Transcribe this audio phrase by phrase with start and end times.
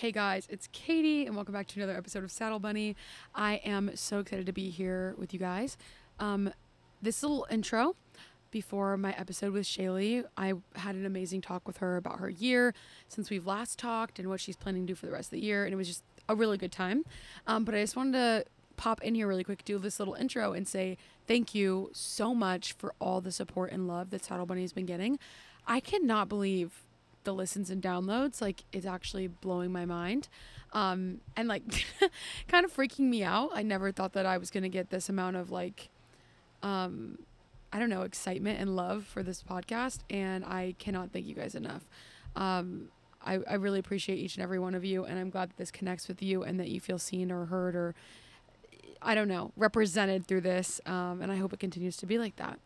[0.00, 2.96] Hey guys, it's Katie, and welcome back to another episode of Saddle Bunny.
[3.34, 5.76] I am so excited to be here with you guys.
[6.18, 6.54] Um,
[7.02, 7.96] this little intro
[8.50, 12.72] before my episode with Shaley, I had an amazing talk with her about her year
[13.08, 15.44] since we've last talked and what she's planning to do for the rest of the
[15.44, 17.04] year, and it was just a really good time.
[17.46, 18.46] Um, but I just wanted to
[18.78, 20.96] pop in here really quick, do this little intro, and say
[21.26, 24.86] thank you so much for all the support and love that Saddle Bunny has been
[24.86, 25.18] getting.
[25.66, 26.84] I cannot believe
[27.24, 30.28] the listens and downloads like it's actually blowing my mind.
[30.72, 31.62] Um and like
[32.48, 33.50] kind of freaking me out.
[33.52, 35.88] I never thought that i was going to get this amount of like
[36.62, 37.18] um
[37.72, 41.54] i don't know excitement and love for this podcast and i cannot thank you guys
[41.54, 41.84] enough.
[42.36, 42.88] Um
[43.22, 45.70] I, I really appreciate each and every one of you and i'm glad that this
[45.70, 47.94] connects with you and that you feel seen or heard or
[49.02, 52.36] i don't know represented through this um, and i hope it continues to be like
[52.36, 52.58] that.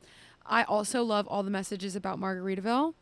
[0.47, 2.95] I also love all the messages about margaritaville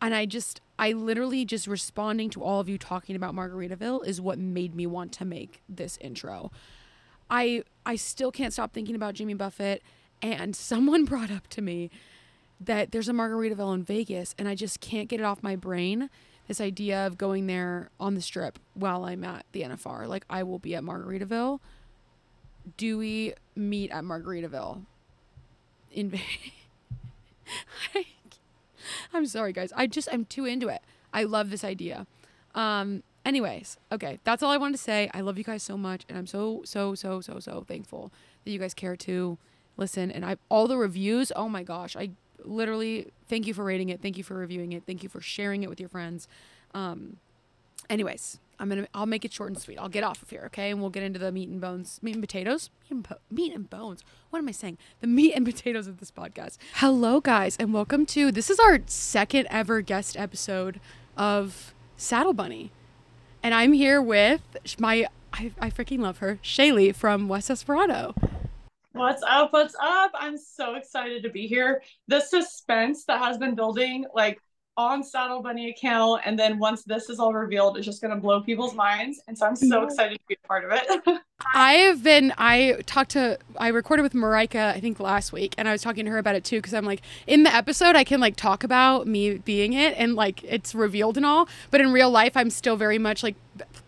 [0.00, 4.20] and I just I literally just responding to all of you talking about Margaritaville is
[4.20, 6.50] what made me want to make this intro.
[7.28, 9.82] I I still can't stop thinking about Jimmy Buffett
[10.22, 11.90] and someone brought up to me
[12.60, 16.10] that there's a Margaritaville in Vegas and I just can't get it off my brain.
[16.48, 20.08] This idea of going there on the strip while I'm at the NFR.
[20.08, 21.60] Like I will be at Margaritaville.
[22.76, 24.84] Do we meet at Margaritaville
[25.92, 26.26] in Vegas?
[29.12, 29.72] I'm sorry, guys.
[29.76, 30.82] I just I'm too into it.
[31.12, 32.06] I love this idea.
[32.54, 35.10] Um, anyways, okay, that's all I wanted to say.
[35.12, 38.12] I love you guys so much, and I'm so so so so so thankful
[38.44, 39.38] that you guys care to
[39.76, 40.10] listen.
[40.10, 41.32] And I all the reviews.
[41.34, 42.10] Oh my gosh, I
[42.44, 44.00] literally thank you for rating it.
[44.00, 44.84] Thank you for reviewing it.
[44.86, 46.28] Thank you for sharing it with your friends.
[46.74, 47.16] Um,
[47.88, 49.78] anyways, I'm gonna I'll make it short and sweet.
[49.78, 50.70] I'll get off of here, okay?
[50.70, 53.54] And we'll get into the meat and bones, meat and potatoes, meat and, po- meat
[53.54, 54.04] and bones.
[54.28, 54.76] What am I saying?
[55.00, 56.58] The meat and potatoes of this podcast.
[56.74, 60.78] Hello, guys, and welcome to this is our second ever guest episode
[61.16, 62.70] of Saddle Bunny,
[63.42, 64.42] and I'm here with
[64.78, 68.14] my I, I freaking love her, Shaley from West Desperado.
[68.92, 69.54] What's up?
[69.54, 70.10] What's up?
[70.14, 71.80] I'm so excited to be here.
[72.08, 74.38] The suspense that has been building, like
[74.76, 76.22] on Saddle Bunny account.
[76.24, 79.20] And then once this is all revealed, it's just going to blow people's minds.
[79.28, 81.20] And so I'm so excited to be a part of it.
[81.54, 85.68] I have been, I talked to, I recorded with Marika, I think last week, and
[85.68, 88.04] I was talking to her about it too, because I'm like, in the episode, I
[88.04, 91.48] can like talk about me being it and like it's revealed and all.
[91.70, 93.36] But in real life, I'm still very much like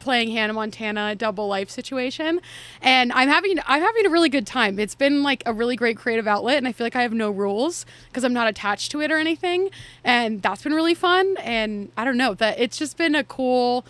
[0.02, 2.40] playing Hannah Montana double life situation
[2.82, 4.78] and I'm having I'm having a really good time.
[4.78, 7.30] It's been like a really great creative outlet and I feel like I have no
[7.30, 9.70] rules because I'm not attached to it or anything
[10.04, 13.86] and that's been really fun and I don't know that it's just been a cool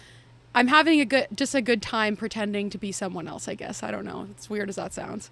[0.54, 3.82] I'm having a good just a good time pretending to be someone else, I guess.
[3.82, 4.28] I don't know.
[4.32, 5.30] It's weird as that sounds.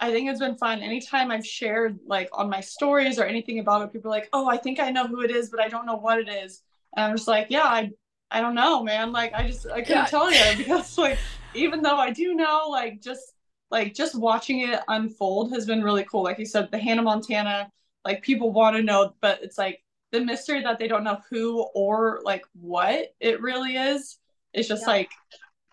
[0.00, 0.80] I think it's been fun.
[0.80, 4.48] Anytime I've shared like on my stories or anything about it, people are like, "Oh,
[4.48, 6.62] I think I know who it is, but I don't know what it is."
[6.96, 7.90] And I'm just like, "Yeah, I
[8.32, 9.12] I don't know, man.
[9.12, 10.06] Like I just I couldn't yeah.
[10.06, 11.18] tell you because like
[11.54, 13.34] even though I do know, like just
[13.70, 16.22] like just watching it unfold has been really cool.
[16.22, 17.70] Like you said, the Hannah Montana,
[18.04, 19.82] like people want to know, but it's like
[20.12, 24.18] the mystery that they don't know who or like what it really is.
[24.52, 24.88] It's just yeah.
[24.88, 25.10] like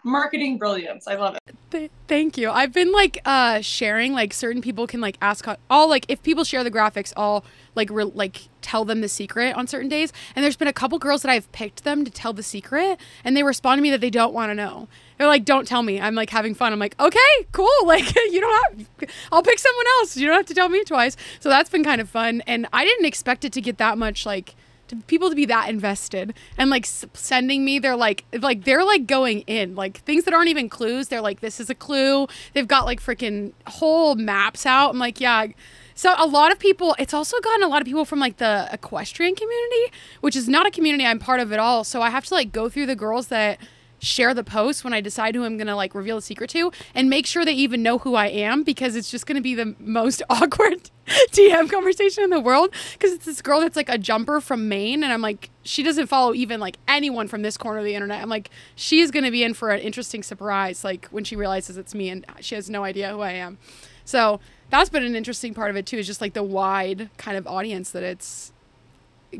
[0.03, 1.07] marketing brilliance.
[1.07, 1.55] I love it.
[1.71, 2.49] Th- thank you.
[2.49, 6.43] I've been like uh sharing like certain people can like ask all like if people
[6.43, 7.43] share the graphics, I'll
[7.75, 10.11] like re- like tell them the secret on certain days.
[10.35, 13.35] And there's been a couple girls that I've picked them to tell the secret, and
[13.35, 14.87] they respond to me that they don't want to know.
[15.17, 16.71] They're like, "Don't tell me." I'm like having fun.
[16.71, 17.19] I'm like, "Okay,
[17.51, 17.67] cool.
[17.83, 19.09] Like you don't have.
[19.31, 20.15] I'll pick someone else.
[20.15, 22.85] You don't have to tell me twice." So that's been kind of fun, and I
[22.85, 24.55] didn't expect it to get that much like
[24.89, 28.83] to people to be that invested and like s- sending me they're like like they're
[28.83, 31.07] like going in like things that aren't even clues.
[31.07, 32.27] They're like this is a clue.
[32.53, 34.89] They've got like freaking whole maps out.
[34.91, 35.47] I'm like yeah.
[35.95, 38.69] So a lot of people it's also gotten a lot of people from like the
[38.71, 39.91] equestrian community
[40.21, 41.83] which is not a community i'm part of at all.
[41.83, 43.59] So i have to like go through the girls that
[43.99, 47.09] share the post when I decide who I'm gonna like reveal the secret to and
[47.09, 50.21] make sure they even know who I am because it's just gonna be the most
[50.29, 50.89] awkward
[51.31, 55.03] DM conversation in the world because it's this girl that's like a jumper from Maine
[55.03, 58.21] and I'm like she doesn't follow even like anyone from this corner of the internet.
[58.21, 61.93] I'm like she's gonna be in for an interesting surprise like when she realizes it's
[61.93, 63.57] me and she has no idea who I am.
[64.05, 67.37] So that's been an interesting part of it too is just like the wide kind
[67.37, 68.51] of audience that it's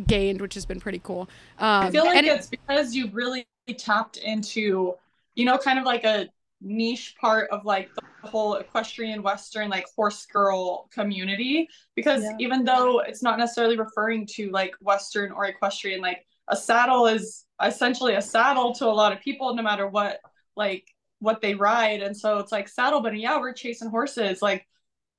[0.08, 1.22] gained, which has been pretty cool.
[1.58, 4.96] Um, I feel like it's it, because you really tapped into,
[5.36, 6.28] you know, kind of like a
[6.62, 11.68] niche part of like the whole equestrian western like horse girl community.
[11.96, 12.36] Because yeah.
[12.40, 17.46] even though it's not necessarily referring to like western or equestrian like a saddle is
[17.64, 20.20] essentially a saddle to a lot of people no matter what
[20.56, 20.86] like
[21.20, 22.02] what they ride.
[22.02, 24.42] And so it's like saddle but yeah we're chasing horses.
[24.42, 24.66] Like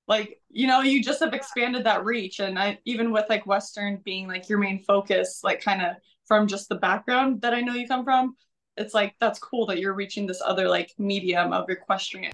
[0.09, 2.41] like you know you just have expanded that reach.
[2.41, 5.97] And i even with like western being like your main focus like kind of
[6.31, 8.37] from just the background that i know you come from
[8.77, 12.33] it's like that's cool that you're reaching this other like medium of equestrian.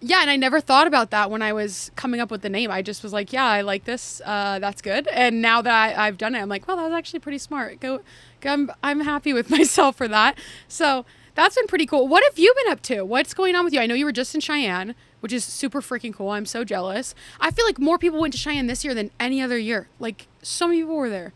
[0.00, 2.70] Yeah, and I never thought about that when I was coming up with the name.
[2.70, 4.20] I just was like, yeah, I like this.
[4.24, 5.08] Uh, that's good.
[5.08, 7.80] And now that I, have done it, I'm like, well, that was actually pretty smart.
[7.80, 8.00] Go,
[8.42, 10.38] go I'm, I'm happy with myself for that.
[10.68, 12.08] So that's been pretty cool.
[12.08, 13.02] What have you been up to?
[13.02, 13.80] What's going on with you?
[13.80, 16.30] I know you were just in Cheyenne, which is super freaking cool.
[16.30, 17.14] I'm so jealous.
[17.40, 19.88] I feel like more people went to Cheyenne this year than any other year.
[19.98, 21.32] Like so many people were there.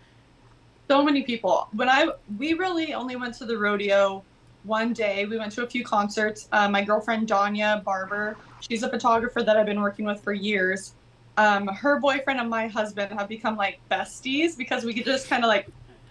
[0.90, 1.68] So many people.
[1.70, 4.24] When I we really only went to the rodeo
[4.64, 5.24] one day.
[5.24, 6.48] We went to a few concerts.
[6.50, 10.94] Uh, my girlfriend Danya Barber, she's a photographer that I've been working with for years.
[11.36, 15.44] Um, her boyfriend and my husband have become like besties because we could just kind
[15.44, 15.68] of like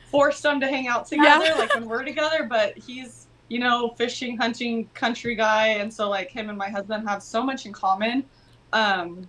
[0.10, 1.56] force them to hang out together, yeah.
[1.56, 2.48] like when we're together.
[2.50, 7.06] But he's you know, fishing, hunting, country guy, and so like him and my husband
[7.06, 8.24] have so much in common.
[8.72, 9.28] Um,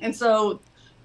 [0.00, 0.58] and so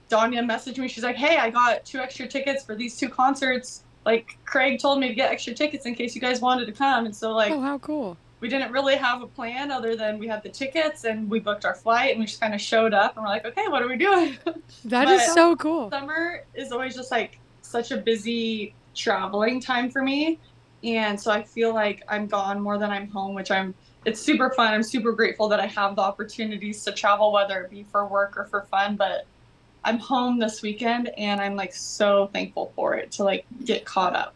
[0.10, 0.88] Danya messaged me.
[0.88, 3.84] She's like, "Hey, I got two extra tickets for these two concerts.
[4.06, 7.06] Like Craig told me to get extra tickets in case you guys wanted to come."
[7.06, 8.18] And so like, oh, how cool.
[8.42, 11.66] We didn't really have a plan other than we had the tickets and we booked
[11.66, 13.88] our flight and we just kind of showed up and we're like, okay, what are
[13.88, 14.38] we doing?
[14.86, 15.90] That is so cool.
[15.90, 20.38] Summer is always just like such a busy traveling time for me
[20.84, 23.74] and so I feel like I'm gone more than I'm home, which I'm
[24.06, 24.72] it's super fun.
[24.72, 28.38] I'm super grateful that I have the opportunities to travel, whether it be for work
[28.38, 28.96] or for fun.
[28.96, 29.25] But
[29.86, 34.16] I'm home this weekend and I'm like so thankful for it to like get caught
[34.16, 34.34] up.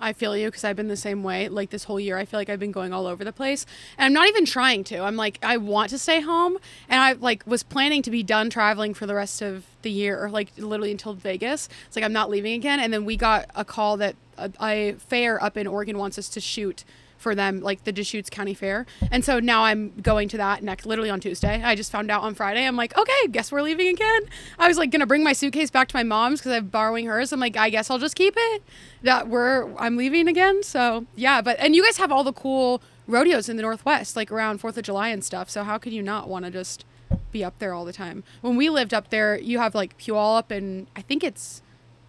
[0.00, 1.48] I feel you because I've been the same way.
[1.48, 3.66] Like this whole year, I feel like I've been going all over the place,
[3.98, 5.00] and I'm not even trying to.
[5.00, 6.56] I'm like, I want to stay home,
[6.88, 10.30] and I like was planning to be done traveling for the rest of the year,
[10.30, 11.68] like literally until Vegas.
[11.86, 12.80] It's like I'm not leaving again.
[12.80, 16.30] And then we got a call that a, a fair up in Oregon wants us
[16.30, 16.84] to shoot
[17.20, 18.86] for them, like the Deschutes County Fair.
[19.10, 21.62] And so now I'm going to that next, literally on Tuesday.
[21.62, 22.66] I just found out on Friday.
[22.66, 24.22] I'm like, okay, guess we're leaving again.
[24.58, 27.32] I was like gonna bring my suitcase back to my mom's because I'm borrowing hers.
[27.32, 28.62] I'm like, I guess I'll just keep it.
[29.02, 30.62] That we're I'm leaving again.
[30.62, 34.32] So yeah, but and you guys have all the cool rodeos in the Northwest, like
[34.32, 35.50] around Fourth of July and stuff.
[35.50, 36.84] So how could you not want to just
[37.32, 38.24] be up there all the time?
[38.40, 41.62] When we lived up there, you have like Puyallup and I think it's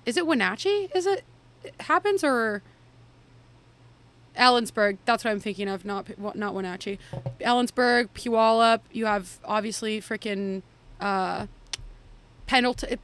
[0.05, 0.89] is it Wenatchee?
[0.95, 1.23] Is it,
[1.63, 2.63] it happens or
[4.41, 6.97] Ellensburg, that's what I'm thinking of, not not Wenatchee.
[7.39, 8.81] Ellensburg, Puyallup.
[8.91, 10.63] You have obviously freaking
[10.99, 11.45] uh,
[12.47, 12.97] Pendleton.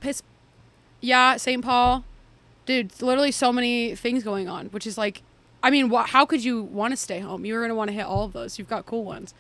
[1.00, 1.64] Yeah, St.
[1.64, 2.04] Paul.
[2.66, 5.22] Dude, literally so many things going on, which is like,
[5.62, 7.46] I mean, wh- how could you want to stay home?
[7.46, 8.58] You're gonna want to hit all of those.
[8.58, 9.36] You've got cool ones.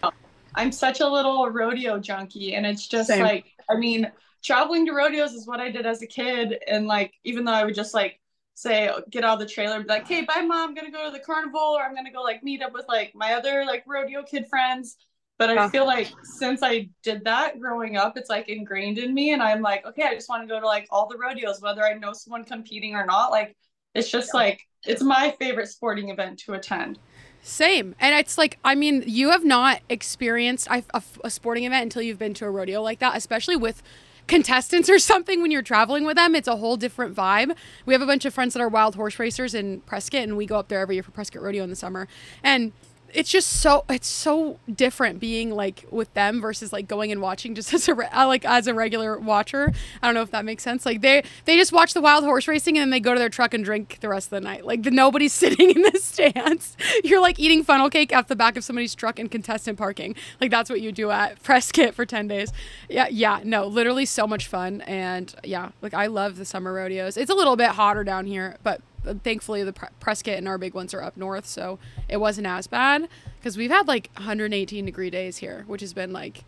[0.53, 3.23] I'm such a little rodeo junkie, and it's just Same.
[3.23, 4.09] like, I mean,
[4.44, 7.65] traveling to rodeos is what I did as a kid, and like, even though I
[7.65, 8.19] would just like
[8.57, 11.12] say get out of the trailer be like hey bye mom i'm gonna go to
[11.12, 14.24] the carnival or i'm gonna go like meet up with like my other like rodeo
[14.24, 14.98] kid friends
[15.38, 19.31] but i feel like since i did that growing up it's like ingrained in me
[19.31, 21.86] and i'm like okay i just want to go to like all the rodeos whether
[21.86, 23.56] i know someone competing or not like
[23.94, 24.39] it's just yeah.
[24.39, 26.98] like it's my favorite sporting event to attend
[27.44, 27.95] same.
[28.00, 30.83] And it's like, I mean, you have not experienced a,
[31.24, 33.81] a, sporting event until you've been to a rodeo like that, especially with
[34.27, 36.35] contestants or something when you're traveling with them.
[36.35, 37.56] It's a whole different vibe.
[37.85, 40.45] We have a bunch of friends that are wild horse racers in Prescott, and we
[40.45, 42.07] go up there every year for Prescott Rodeo in the summer.
[42.44, 42.74] And
[43.13, 47.56] it's just so it's so different being like with them versus like going and watching
[47.56, 49.74] just as a uh, like as a regular watcher.
[50.01, 50.86] I don't know if that makes sense.
[50.86, 53.30] Like they they just watch the wild horse racing and then they go to their
[53.30, 54.65] truck and drink the rest of the night.
[54.65, 56.75] Like the, nobody's sitting in the stands.
[57.04, 60.16] You're like eating funnel cake off the back of somebody's truck in contestant parking.
[60.42, 62.52] Like that's what you do at Prescott for 10 days.
[62.90, 67.18] Yeah, yeah, no, literally so much fun and yeah, like I love the summer rodeos.
[67.18, 68.81] It's a little bit hotter down here, but
[69.16, 73.07] thankfully the Prescott and our big ones are up north, so it wasn't as bad
[73.40, 76.44] because we've had like 118 degree days here, which has been like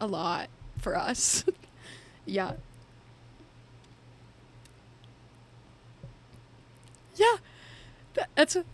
[0.00, 0.48] a lot
[0.78, 1.44] for us.
[2.26, 2.52] yeah.
[7.16, 7.36] Yeah.
[8.34, 8.64] That's a,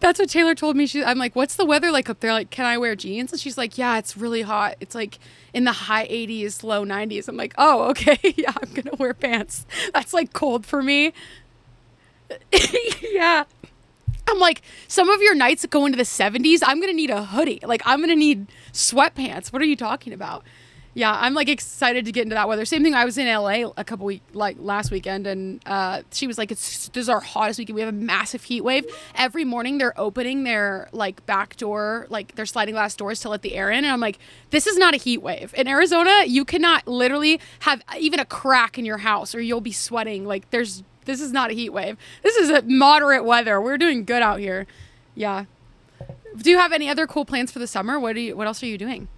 [0.00, 0.86] that's what Taylor told me.
[0.86, 2.32] She, I'm like, what's the weather like up there?
[2.32, 3.32] Like, can I wear jeans?
[3.32, 4.76] And she's like, yeah, it's really hot.
[4.80, 5.18] It's like
[5.54, 7.26] in the high 80s, low 90s.
[7.26, 8.18] I'm like, oh, okay.
[8.36, 9.64] yeah, I'm going to wear pants.
[9.94, 11.14] That's like cold for me.
[13.02, 13.44] yeah.
[14.26, 16.60] I'm like, some of your nights go into the 70s.
[16.62, 17.60] I'm going to need a hoodie.
[17.62, 19.52] Like, I'm going to need sweatpants.
[19.52, 20.44] What are you talking about?
[20.96, 22.64] Yeah, I'm like excited to get into that weather.
[22.64, 22.94] Same thing.
[22.94, 26.52] I was in LA a couple week like last weekend, and uh, she was like,
[26.52, 27.74] "It's this is our hottest weekend.
[27.74, 28.86] We have a massive heat wave.
[29.16, 33.42] Every morning they're opening their like back door, like their sliding glass doors to let
[33.42, 36.26] the air in." And I'm like, "This is not a heat wave in Arizona.
[36.26, 40.24] You cannot literally have even a crack in your house, or you'll be sweating.
[40.24, 41.96] Like there's this is not a heat wave.
[42.22, 43.60] This is a moderate weather.
[43.60, 44.66] We're doing good out here.
[45.14, 45.44] Yeah.
[46.36, 47.98] Do you have any other cool plans for the summer?
[48.00, 49.08] What do you what else are you doing?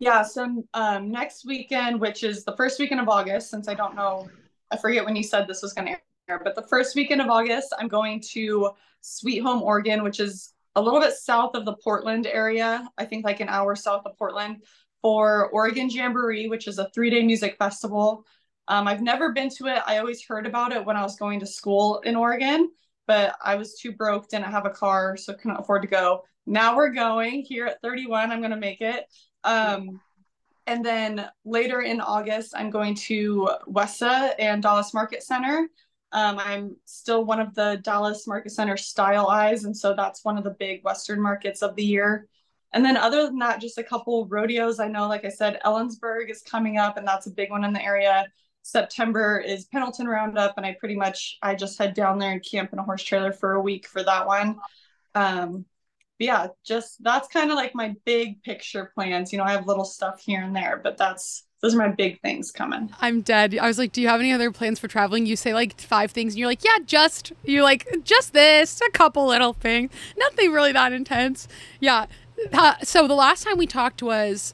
[0.00, 3.96] Yeah, so um, next weekend, which is the first weekend of August, since I don't
[3.96, 4.28] know,
[4.70, 5.96] I forget when you said this was going to
[6.28, 10.52] air, but the first weekend of August, I'm going to Sweet Home, Oregon, which is
[10.76, 12.88] a little bit south of the Portland area.
[12.96, 14.62] I think like an hour south of Portland
[15.02, 18.24] for Oregon Jamboree, which is a three day music festival.
[18.68, 19.82] Um, I've never been to it.
[19.86, 22.70] I always heard about it when I was going to school in Oregon,
[23.06, 26.22] but I was too broke, didn't have a car, so couldn't afford to go.
[26.46, 28.30] Now we're going here at 31.
[28.30, 29.06] I'm going to make it.
[29.42, 30.00] Um,
[30.66, 35.68] and then later in August, I'm going to WESA and Dallas Market Center.
[36.12, 40.36] Um, I'm still one of the Dallas Market Center style eyes, and so that's one
[40.36, 42.28] of the big Western markets of the year.
[42.72, 44.78] And then other than that, just a couple rodeos.
[44.78, 47.72] I know, like I said, Ellensburg is coming up, and that's a big one in
[47.72, 48.26] the area.
[48.68, 52.70] September is Pendleton Roundup, and I pretty much I just head down there and camp
[52.74, 54.58] in a horse trailer for a week for that one.
[55.14, 55.64] Um,
[56.18, 59.32] yeah, just that's kind of like my big picture plans.
[59.32, 62.20] You know, I have little stuff here and there, but that's those are my big
[62.20, 62.92] things coming.
[63.00, 63.56] I'm dead.
[63.56, 65.24] I was like, do you have any other plans for traveling?
[65.24, 68.90] You say like five things, and you're like, yeah, just you're like just this, a
[68.90, 71.48] couple little things, nothing really that intense.
[71.80, 72.04] Yeah.
[72.52, 74.52] Uh, so the last time we talked was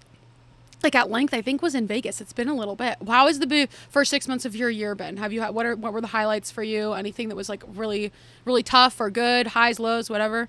[0.84, 2.20] like at length, I think was in Vegas.
[2.20, 2.98] It's been a little bit.
[3.06, 5.16] How has the first six months of your year been?
[5.16, 6.92] Have you had what are what were the highlights for you?
[6.92, 8.12] Anything that was like really
[8.44, 10.48] really tough or good, highs, lows, whatever?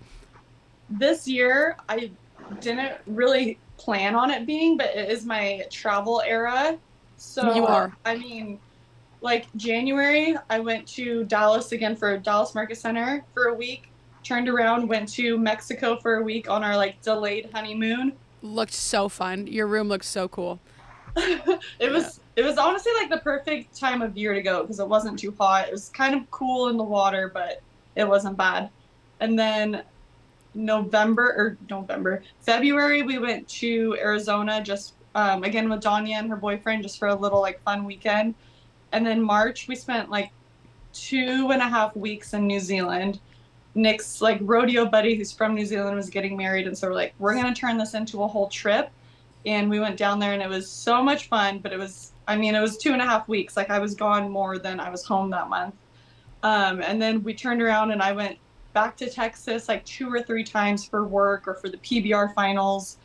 [0.89, 2.11] This year, I
[2.59, 6.77] didn't really plan on it being, but it is my travel era.
[7.17, 7.95] So you are.
[8.05, 8.59] I mean,
[9.21, 13.89] like January, I went to Dallas again for Dallas Market Center for a week.
[14.23, 18.13] Turned around, went to Mexico for a week on our like delayed honeymoon.
[18.45, 19.47] Looked so fun.
[19.47, 20.59] Your room looked so cool.
[21.17, 21.91] it yeah.
[21.91, 25.17] was it was honestly like the perfect time of year to go because it wasn't
[25.17, 25.67] too hot.
[25.67, 27.61] It was kind of cool in the water, but
[27.95, 28.69] it wasn't bad.
[29.19, 29.81] And then
[30.53, 36.35] November or November, February, we went to Arizona just um, again with Danya and her
[36.35, 38.35] boyfriend just for a little like fun weekend.
[38.91, 40.31] And then March, we spent like
[40.93, 43.19] two and a half weeks in New Zealand.
[43.75, 46.65] Nick's like rodeo buddy who's from New Zealand was getting married.
[46.65, 48.89] And so we're like, we're going to turn this into a whole trip.
[49.45, 52.35] And we went down there and it was so much fun, but it was, I
[52.35, 53.55] mean, it was two and a half weeks.
[53.55, 55.75] Like I was gone more than I was home that month.
[56.41, 58.39] Um, and then we turned around and I went
[58.73, 62.97] back to Texas like two or three times for work or for the PBR finals.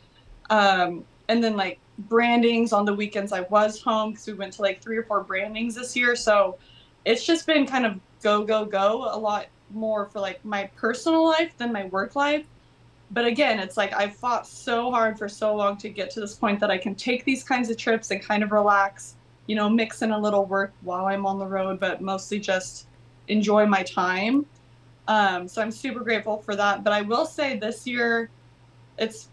[0.49, 4.61] Um, and then like brandings on the weekends I was home because we went to
[4.61, 6.15] like three or four brandings this year.
[6.15, 6.57] So
[7.05, 11.25] it's just been kind of go, go, go a lot more for like my personal
[11.25, 12.45] life than my work life.
[13.11, 16.33] But again, it's like I've fought so hard for so long to get to this
[16.33, 19.15] point that I can take these kinds of trips and kind of relax,
[19.47, 22.87] you know, mix in a little work while I'm on the road, but mostly just
[23.27, 24.45] enjoy my time.
[25.07, 26.83] Um, so I'm super grateful for that.
[26.83, 28.29] But I will say this year,
[28.97, 29.27] it's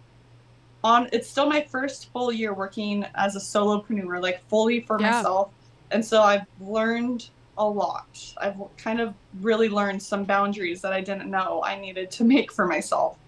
[0.82, 1.08] on.
[1.12, 5.10] It's still my first full year working as a solopreneur, like fully for yeah.
[5.10, 5.50] myself.
[5.90, 8.34] And so I've learned a lot.
[8.38, 12.52] I've kind of really learned some boundaries that I didn't know I needed to make
[12.52, 13.18] for myself.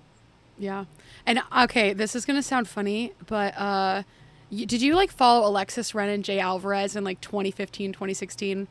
[0.58, 0.84] Yeah.
[1.26, 4.02] And okay, this is gonna sound funny, but uh,
[4.50, 8.68] did you like follow Alexis Ren and Jay Alvarez in like 2015, 2016?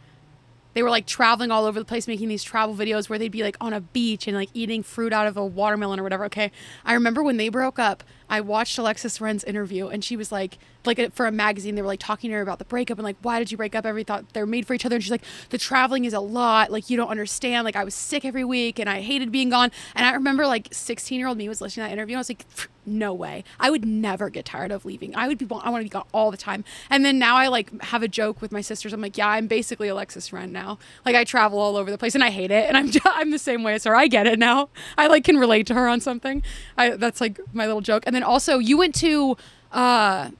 [0.73, 3.43] they were like traveling all over the place making these travel videos where they'd be
[3.43, 6.51] like on a beach and like eating fruit out of a watermelon or whatever okay
[6.85, 10.57] i remember when they broke up i watched alexis ren's interview and she was like
[10.85, 13.17] like for a magazine they were like talking to her about the breakup and like
[13.21, 13.85] why did you break up?
[13.85, 14.95] Every thought they're made for each other.
[14.95, 16.71] And she's like the traveling is a lot.
[16.71, 17.65] Like you don't understand.
[17.65, 19.71] Like i was sick every week and i hated being gone.
[19.95, 22.21] And i remember like 16 year old me was listening to that interview and i
[22.21, 22.45] was like
[22.85, 23.43] no way.
[23.59, 25.15] I would never get tired of leaving.
[25.15, 26.63] I would be i want to be gone all the time.
[26.89, 28.93] And then now i like have a joke with my sisters.
[28.93, 30.79] I'm like yeah i'm basically alexis ren now.
[31.05, 33.31] Like i travel all over the place and i hate it and i'm just, i'm
[33.31, 33.95] the same way as her.
[33.95, 34.69] I get it now.
[34.97, 36.41] I like can relate to her on something.
[36.77, 38.03] I that's like my little joke.
[38.05, 39.37] And then also you went to
[39.71, 40.31] uh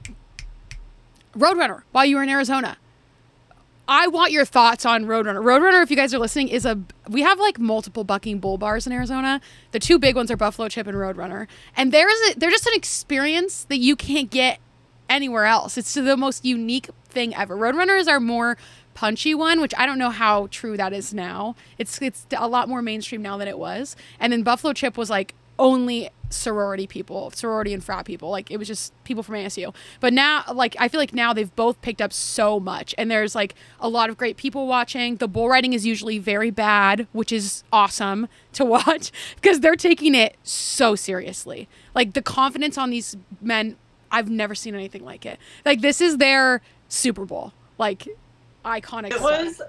[1.34, 2.76] Roadrunner while you were in Arizona.
[3.86, 5.42] I want your thoughts on Roadrunner.
[5.42, 8.86] Roadrunner, if you guys are listening, is a we have like multiple bucking bull bars
[8.86, 9.40] in Arizona.
[9.72, 12.66] The two big ones are Buffalo Chip and Roadrunner, and there is a, they're just
[12.66, 14.60] an experience that you can't get
[15.08, 15.76] anywhere else.
[15.76, 17.56] It's the most unique thing ever.
[17.56, 18.56] Roadrunner is our more
[18.94, 21.56] punchy one, which I don't know how true that is now.
[21.76, 23.96] It's it's a lot more mainstream now than it was.
[24.20, 28.30] And then Buffalo Chip was like only sorority people, sorority and frat people.
[28.30, 29.74] Like it was just people from ASU.
[30.00, 33.34] But now, like I feel like now they've both picked up so much, and there's
[33.34, 35.16] like a lot of great people watching.
[35.16, 40.14] The bull riding is usually very bad, which is awesome to watch because they're taking
[40.14, 41.68] it so seriously.
[41.94, 43.76] Like the confidence on these men,
[44.10, 45.38] I've never seen anything like it.
[45.64, 47.52] Like this is their Super Bowl.
[47.78, 48.06] Like
[48.64, 49.12] iconic.
[49.12, 49.60] It was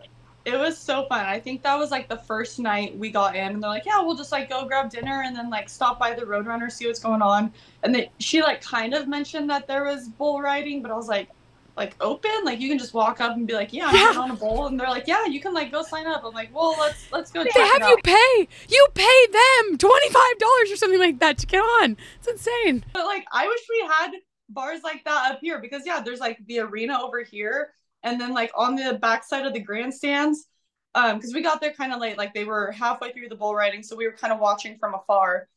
[0.45, 1.25] it was so fun.
[1.25, 4.01] I think that was like the first night we got in, and they're like, "Yeah,
[4.01, 6.99] we'll just like go grab dinner and then like stop by the Roadrunner, see what's
[6.99, 10.91] going on." And they, she like kind of mentioned that there was bull riding, but
[10.91, 11.29] I was like,
[11.77, 12.31] like open?
[12.43, 14.13] Like you can just walk up and be like, yeah, I'm Yeah.
[14.17, 16.23] on a bowl, and they're like, yeah, you can like go sign up.
[16.25, 17.43] I'm like, well, let's let's go.
[17.43, 18.47] They have you pay.
[18.69, 21.97] You pay them twenty five dollars or something like that to get on.
[22.19, 22.83] It's insane.
[22.93, 24.11] But like, I wish we had
[24.49, 28.33] bars like that up here because yeah, there's like the arena over here, and then
[28.33, 30.47] like on the backside of the grandstands.
[30.93, 33.55] Um, because we got there kind of late, like they were halfway through the bull
[33.55, 35.47] riding, so we were kind of watching from afar.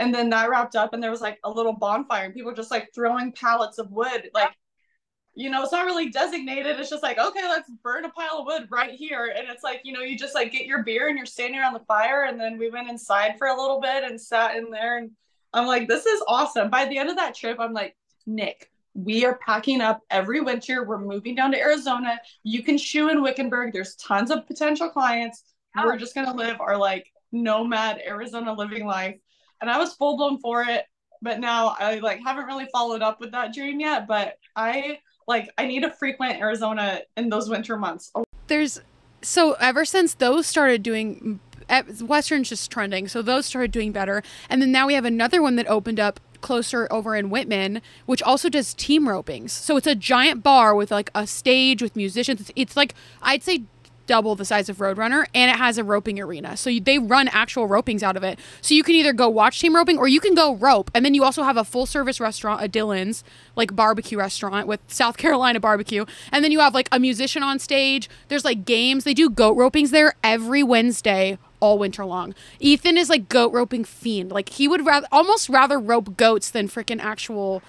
[0.00, 2.72] And then that wrapped up, and there was like a little bonfire, and people just
[2.72, 4.50] like throwing pallets of wood, like
[5.34, 6.78] you know, it's not really designated.
[6.78, 9.32] It's just like, okay, let's burn a pile of wood right here.
[9.36, 11.74] And it's like, you know, you just like get your beer and you're standing around
[11.74, 12.24] the fire.
[12.24, 14.98] And then we went inside for a little bit and sat in there.
[14.98, 15.12] And
[15.52, 16.68] I'm like, this is awesome.
[16.68, 20.84] By the end of that trip, I'm like, Nick, we are packing up every winter.
[20.84, 22.18] We're moving down to Arizona.
[22.42, 23.72] You can shoe in Wickenburg.
[23.72, 25.44] There's tons of potential clients.
[25.76, 29.16] We're just gonna live our like nomad Arizona living life.
[29.60, 30.84] And I was full blown for it.
[31.22, 34.08] But now I like haven't really followed up with that dream yet.
[34.08, 38.12] But I like I need to frequent Arizona in those winter months.
[38.46, 38.80] There's
[39.22, 41.40] so ever since those started doing
[42.02, 45.54] Western's just trending, so those started doing better, and then now we have another one
[45.56, 49.50] that opened up closer over in Wittmann, which also does team ropings.
[49.50, 52.40] So it's a giant bar with like a stage with musicians.
[52.40, 53.64] It's, it's like I'd say
[54.10, 56.56] double the size of Roadrunner, and it has a roping arena.
[56.56, 58.40] So you, they run actual ropings out of it.
[58.60, 61.14] So you can either go watch team roping or you can go rope, and then
[61.14, 63.22] you also have a full service restaurant, a Dillon's,
[63.54, 67.60] like barbecue restaurant with South Carolina barbecue, and then you have like a musician on
[67.60, 68.10] stage.
[68.26, 69.04] There's like games.
[69.04, 72.34] They do goat ropings there every Wednesday all winter long.
[72.58, 74.30] Ethan is like goat roping fiend.
[74.32, 77.62] Like he would rather almost rather rope goats than freaking actual.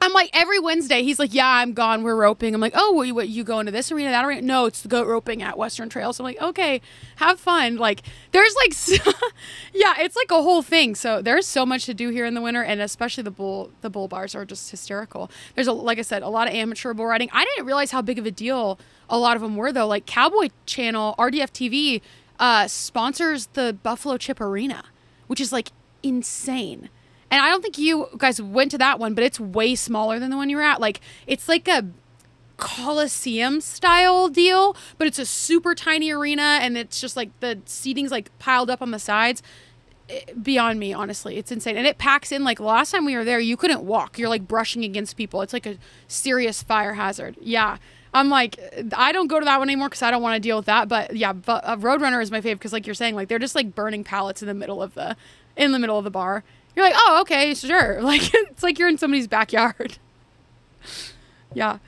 [0.00, 2.02] I'm like every Wednesday he's like, yeah, I'm gone.
[2.02, 2.54] We're roping.
[2.54, 4.42] I'm like, oh, what, what you going to this arena, that arena?
[4.42, 6.12] No, it's the goat roping at Western Trail.
[6.12, 6.80] So I'm like, okay,
[7.16, 7.76] have fun.
[7.76, 8.02] Like
[8.32, 9.02] there's like,
[9.74, 10.94] yeah, it's like a whole thing.
[10.94, 13.90] So there's so much to do here in the winter, and especially the bull the
[13.90, 15.30] bull bars are just hysterical.
[15.54, 17.28] There's a like I said, a lot of amateur bull riding.
[17.32, 18.78] I didn't realize how big of a deal
[19.10, 19.86] a lot of them were though.
[19.86, 22.00] Like Cowboy Channel, RDF TV,
[22.38, 24.84] uh, sponsors the Buffalo Chip Arena,
[25.26, 26.88] which is like insane.
[27.30, 30.30] And I don't think you guys went to that one, but it's way smaller than
[30.30, 30.80] the one you were at.
[30.80, 31.84] Like it's like a
[32.56, 38.10] Coliseum style deal, but it's a super tiny arena and it's just like the seating's
[38.10, 39.42] like piled up on the sides.
[40.08, 41.36] Eh, Beyond me, honestly.
[41.36, 41.76] It's insane.
[41.76, 44.18] And it packs in like last time we were there, you couldn't walk.
[44.18, 45.40] You're like brushing against people.
[45.42, 45.76] It's like a
[46.08, 47.36] serious fire hazard.
[47.40, 47.78] Yeah.
[48.14, 48.58] I'm like,
[48.96, 50.88] I don't go to that one anymore because I don't want to deal with that.
[50.88, 53.54] But yeah, but uh, Roadrunner is my favorite because, like you're saying, like they're just
[53.54, 55.14] like burning pallets in the middle of the,
[55.56, 56.42] in the middle of the bar.
[56.76, 58.00] You're like, oh, okay, sure.
[58.08, 59.98] Like it's like you're in somebody's backyard.
[61.54, 61.78] yeah.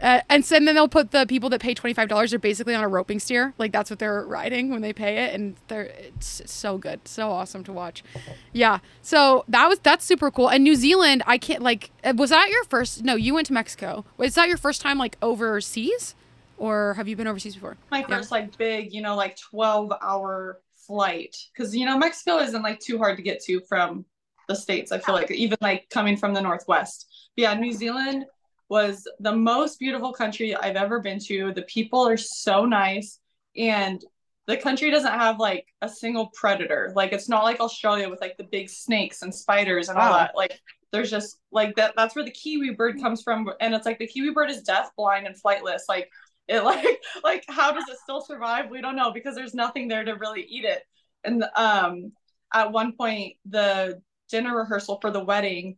[0.00, 2.38] Uh, and so, and then they'll put the people that pay twenty five dollars are
[2.38, 5.56] basically on a roping steer, like that's what they're riding when they pay it, and
[5.66, 8.04] they're it's so good, so awesome to watch.
[8.52, 10.48] Yeah, so that was that's super cool.
[10.50, 13.02] And New Zealand, I can't like, uh, was that your first?
[13.02, 14.04] No, you went to Mexico.
[14.18, 16.14] Was that your first time like overseas,
[16.58, 17.76] or have you been overseas before?
[17.90, 18.06] My Yeah.
[18.06, 21.36] first like big, you know, like 12 hour flight.
[21.56, 24.04] Cause you know, Mexico isn't like too hard to get to from
[24.48, 24.92] the States.
[24.92, 27.06] I feel like even like coming from the Northwest.
[27.36, 28.24] But yeah, New Zealand
[28.68, 31.52] was the most beautiful country I've ever been to.
[31.52, 33.18] The people are so nice
[33.56, 34.02] and
[34.46, 36.92] the country doesn't have like a single predator.
[36.94, 40.18] Like it's not like Australia with like the big snakes and spiders and all Wow.
[40.18, 40.34] that.
[40.34, 40.58] Like
[40.92, 44.06] there's just like that that's where the kiwi bird comes from and it's like the
[44.06, 45.82] kiwi bird is deaf, blind and flightless.
[45.88, 46.10] Like
[46.46, 48.70] it like like how does it still survive?
[48.70, 50.82] We don't know because there's nothing there to really eat it.
[51.24, 52.12] And um
[52.54, 55.76] at one point the dinner rehearsal for the wedding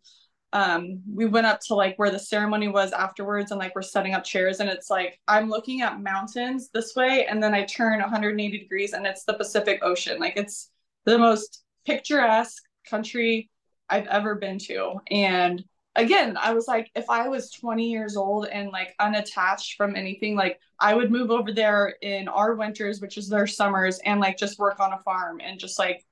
[0.52, 4.14] um we went up to like where the ceremony was afterwards and like we're setting
[4.14, 8.00] up chairs and it's like i'm looking at mountains this way and then i turn
[8.00, 10.18] 180 degrees and it's the pacific ocean.
[10.18, 10.70] Like it's
[11.04, 13.48] the most picturesque country
[13.88, 14.94] i've ever been to.
[15.10, 15.62] And
[15.96, 20.36] again i was like if i was 20 years old and like unattached from anything
[20.36, 24.38] like i would move over there in our winters which is their summers and like
[24.38, 26.06] just work on a farm and just like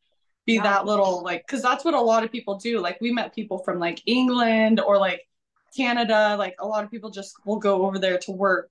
[0.48, 0.62] be Yeah.
[0.62, 3.58] that little like because that's what a lot of people do like we met people
[3.66, 5.20] from like england or like
[5.76, 8.70] canada like a lot of people just will go over there to work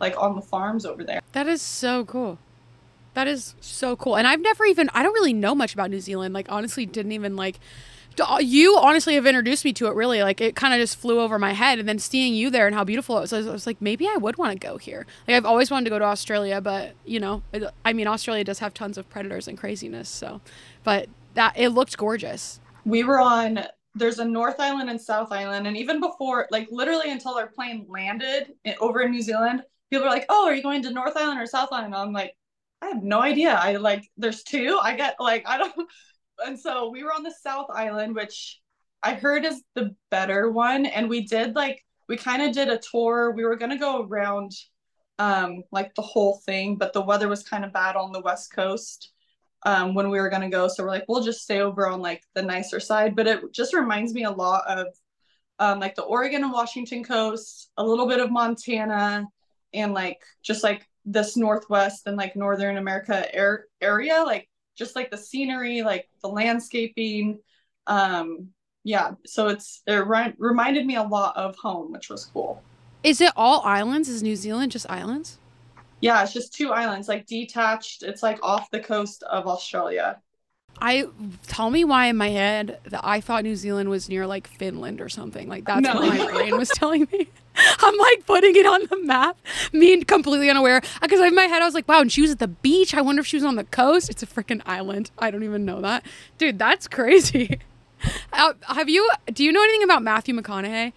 [0.00, 2.38] like on the farms over there That is so cool.
[3.14, 4.16] That is so cool.
[4.18, 6.34] And I've never even I don't really know much about New Zealand.
[6.34, 7.56] Like honestly didn't even like
[8.20, 10.22] Uh, you honestly have introduced me to it really.
[10.22, 12.74] Like it kind of just flew over my head and then seeing you there and
[12.74, 15.06] how beautiful it was, I was, like maybe I would want to go here.
[15.26, 18.44] Like I've always wanted to go to Australia, but you know, it, I mean Australia
[18.44, 20.40] does have tons of predators and craziness, so
[20.84, 22.60] but that it looked gorgeous.
[22.84, 23.60] we were on
[23.94, 27.86] there's a north island and south island and even before like literally until our plane
[27.88, 31.40] landed over in new zealand people were like oh are you going to north island
[31.40, 32.34] or south island i'm like
[32.82, 35.74] i have no idea i like there's two i get like i don't
[36.44, 38.60] and so we were on the south island which
[39.02, 42.78] i heard is the better one and we did like we kind of did a
[42.78, 43.32] tour.
[43.32, 44.52] We were gonna go around
[45.18, 48.52] um like the whole thing, but the weather was kind of bad on the west
[48.52, 49.12] coast
[49.64, 50.68] um when we were gonna go.
[50.68, 53.16] So we're like, we'll just stay over on like the nicer side.
[53.16, 54.88] But it just reminds me a lot of
[55.58, 59.26] um like the Oregon and Washington coast, a little bit of Montana,
[59.72, 65.10] and like just like this northwest and like northern America air, area, like just like
[65.10, 67.38] the scenery, like the landscaping.
[67.86, 68.48] Um,
[68.82, 72.62] yeah, so it's it re- reminded me a lot of home, which was cool.
[73.02, 74.08] Is it all islands?
[74.08, 75.38] Is New Zealand just islands?
[76.00, 78.02] Yeah, it's just two islands, like detached.
[78.02, 80.20] It's like off the coast of Australia.
[80.80, 81.06] I
[81.46, 85.00] tell me why in my head that I thought New Zealand was near like Finland
[85.00, 85.48] or something.
[85.48, 85.94] Like that's no.
[85.94, 87.28] what my brain was telling me.
[87.80, 89.36] I'm like putting it on the map,
[89.72, 90.82] me completely unaware.
[91.00, 92.94] Because in my head, I was like, wow, and she was at the beach.
[92.94, 94.10] I wonder if she was on the coast.
[94.10, 95.10] It's a freaking island.
[95.18, 96.04] I don't even know that.
[96.38, 97.60] Dude, that's crazy.
[98.34, 100.92] Uh, have you, do you know anything about Matthew McConaughey?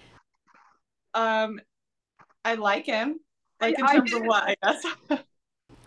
[1.14, 1.62] Um,
[2.44, 3.22] I like him.
[3.62, 4.86] Like in terms of what, I guess.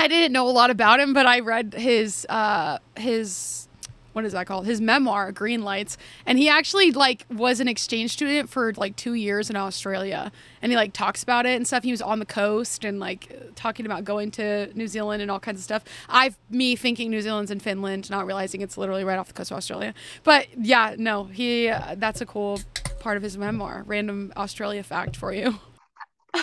[0.00, 3.68] I didn't know a lot about him, but I read his, uh, his,
[4.12, 4.66] what is that called?
[4.66, 5.96] His memoir, Green Lights.
[6.26, 10.32] And he actually like was an exchange student for like two years in Australia.
[10.62, 11.84] And he like talks about it and stuff.
[11.84, 15.40] He was on the coast and like talking about going to New Zealand and all
[15.40, 15.84] kinds of stuff.
[16.08, 19.50] I've me thinking New Zealand's in Finland, not realizing it's literally right off the coast
[19.50, 19.94] of Australia.
[20.24, 22.60] But yeah, no, he uh, that's a cool
[22.98, 23.84] part of his memoir.
[23.86, 25.58] Random Australia fact for you.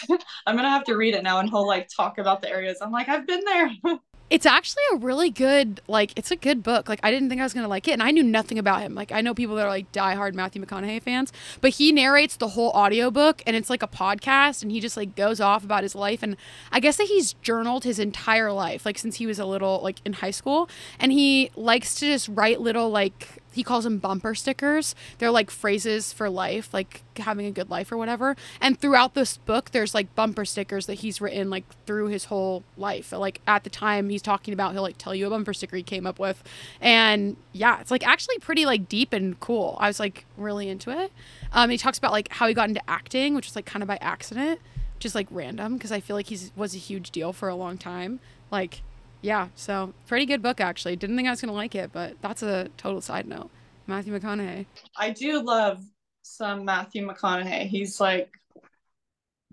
[0.45, 2.79] I'm gonna have to read it now and he'll like talk about the areas.
[2.81, 3.69] I'm like, I've been there.
[4.29, 6.89] it's actually a really good like it's a good book.
[6.89, 8.93] Like i didn't think i was gonna like it and i knew nothing about him.
[8.93, 12.49] Like i know people that are like diehard matthew mcconaughey fans but he narrates the
[12.49, 15.95] whole audiobook and it's like a podcast and he just like goes off about his
[15.95, 16.35] life and
[16.71, 19.99] i guess that he's journaled his entire life like since he was a little like
[20.05, 24.35] in high school and he likes to just write little like he calls them bumper
[24.35, 24.93] stickers.
[25.17, 28.35] They're like phrases for life, like having a good life or whatever.
[28.61, 32.63] And throughout this book, there's like bumper stickers that he's written like through his whole
[32.77, 33.11] life.
[33.11, 35.81] Like at the time he's talking about, he'll like tell you a bumper sticker he
[35.81, 36.43] came up with.
[36.79, 39.75] And yeah, it's like actually pretty like deep and cool.
[39.79, 41.11] I was like really into it.
[41.51, 43.87] Um, he talks about like how he got into acting, which is like kind of
[43.87, 44.59] by accident,
[44.99, 47.79] just like random because I feel like he's was a huge deal for a long
[47.79, 48.19] time.
[48.51, 48.83] Like
[49.21, 50.95] yeah, so pretty good book actually.
[50.95, 53.49] Didn't think I was gonna like it, but that's a total side note.
[53.87, 54.65] Matthew McConaughey.
[54.97, 55.81] I do love
[56.21, 57.67] some Matthew McConaughey.
[57.67, 58.31] He's like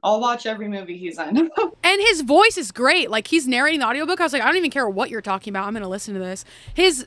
[0.05, 1.37] I'll watch every movie he's in.
[1.83, 3.11] and his voice is great.
[3.11, 4.21] Like he's narrating the audiobook.
[4.21, 5.67] I was like, I don't even care what you're talking about.
[5.67, 6.45] I'm gonna listen to this.
[6.75, 7.07] His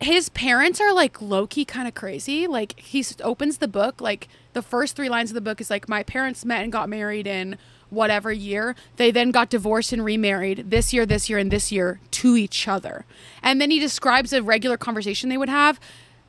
[0.00, 2.46] his parents are like low key kind of crazy.
[2.46, 5.88] Like he opens the book, like the first three lines of the book is like,
[5.88, 7.58] My parents met and got married in
[7.90, 8.74] whatever year.
[8.96, 12.68] They then got divorced and remarried this year, this year, and this year to each
[12.68, 13.04] other.
[13.42, 15.80] And then he describes a regular conversation they would have.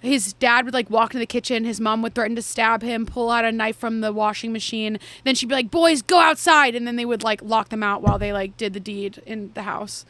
[0.01, 1.65] His dad would like walk into the kitchen.
[1.65, 4.97] His mom would threaten to stab him, pull out a knife from the washing machine.
[5.25, 8.01] Then she'd be like, "Boys, go outside!" And then they would like lock them out
[8.01, 10.05] while they like did the deed in the house.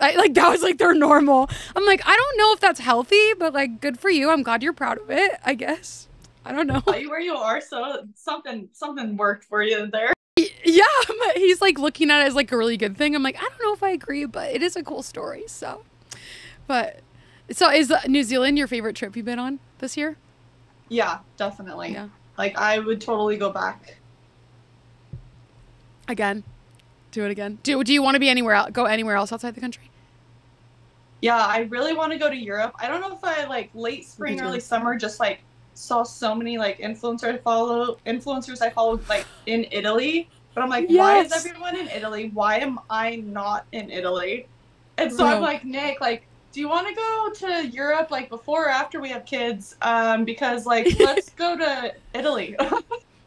[0.00, 1.48] I, like that was like their normal.
[1.74, 4.30] I'm like, I don't know if that's healthy, but like, good for you.
[4.30, 5.32] I'm glad you're proud of it.
[5.44, 6.08] I guess.
[6.44, 6.80] I don't know.
[6.80, 10.12] Where you are, so something something worked for you there.
[10.36, 10.84] Yeah,
[11.34, 13.14] he's like looking at it as like a really good thing.
[13.14, 15.44] I'm like, I don't know if I agree, but it is a cool story.
[15.46, 15.82] So,
[16.66, 17.00] but
[17.50, 20.16] so is uh, New Zealand your favorite trip you've been on this year?
[20.88, 21.92] Yeah, definitely.
[21.92, 22.08] Yeah.
[22.36, 23.96] Like I would totally go back.
[26.08, 26.44] Again.
[27.12, 27.58] Do it again.
[27.62, 29.90] Do do you want to be anywhere else, go anywhere else outside the country?
[31.22, 32.74] Yeah, I really want to go to Europe.
[32.78, 35.40] I don't know if I like late spring, early summer, just like
[35.76, 40.28] saw so many like influencers I follow influencers I follow like in Italy.
[40.54, 40.98] But I'm like, yes.
[40.98, 42.30] why is everyone in Italy?
[42.32, 44.46] Why am I not in Italy?
[44.96, 48.66] And so I'm like, Nick, like, do you want to go to Europe like before
[48.66, 49.76] or after we have kids?
[49.82, 52.56] Um, because like let's go to Italy.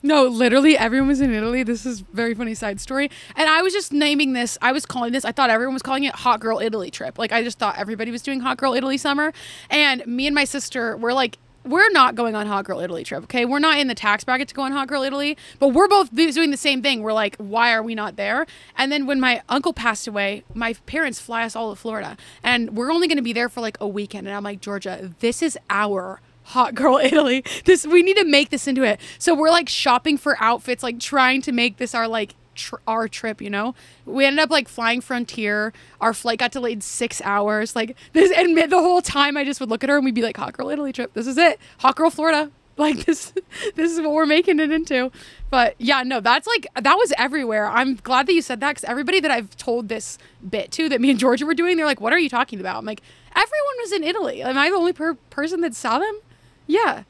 [0.01, 1.61] No, literally everyone was in Italy.
[1.63, 3.11] This is very funny side story.
[3.35, 6.05] And I was just naming this, I was calling this, I thought everyone was calling
[6.05, 7.19] it Hot Girl Italy trip.
[7.19, 9.33] Like I just thought everybody was doing Hot Girl Italy summer.
[9.69, 11.37] And me and my sister were like
[11.69, 13.45] we're not going on Hot Girl Italy trip, okay?
[13.45, 16.13] We're not in the tax bracket to go on Hot Girl Italy, but we're both
[16.13, 17.01] doing the same thing.
[17.01, 18.45] We're like, why are we not there?
[18.77, 22.75] And then when my uncle passed away, my parents fly us all to Florida, and
[22.75, 24.27] we're only going to be there for like a weekend.
[24.27, 27.43] And I'm like, Georgia, this is our hot girl Italy.
[27.65, 28.99] This we need to make this into it.
[29.17, 33.07] So we're like shopping for outfits, like trying to make this our like tr- our
[33.07, 33.73] trip, you know?
[34.05, 35.73] We ended up like flying Frontier.
[35.99, 37.75] Our flight got delayed six hours.
[37.75, 40.21] Like this, and the whole time I just would look at her and we'd be
[40.21, 41.13] like, Hot Girl Italy trip.
[41.13, 41.59] This is it.
[41.79, 42.51] Hot Girl Florida.
[42.79, 43.33] Like this,
[43.75, 45.11] this is what we're making it into.
[45.49, 47.67] But yeah, no, that's like, that was everywhere.
[47.67, 50.17] I'm glad that you said that because everybody that I've told this
[50.49, 52.77] bit to that me and Georgia were doing, they're like, what are you talking about?
[52.77, 53.01] I'm like,
[53.35, 54.41] everyone was in Italy.
[54.41, 56.21] Am I the only per- person that saw them?
[56.67, 57.03] Yeah.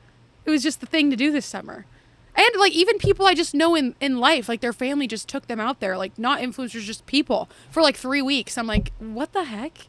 [0.43, 1.85] It was just the thing to do this summer.
[2.39, 5.47] And like even people I just know in in life, like their family just took
[5.47, 8.57] them out there, like not influencers, just people for like three weeks.
[8.57, 9.87] I'm like, what the heck?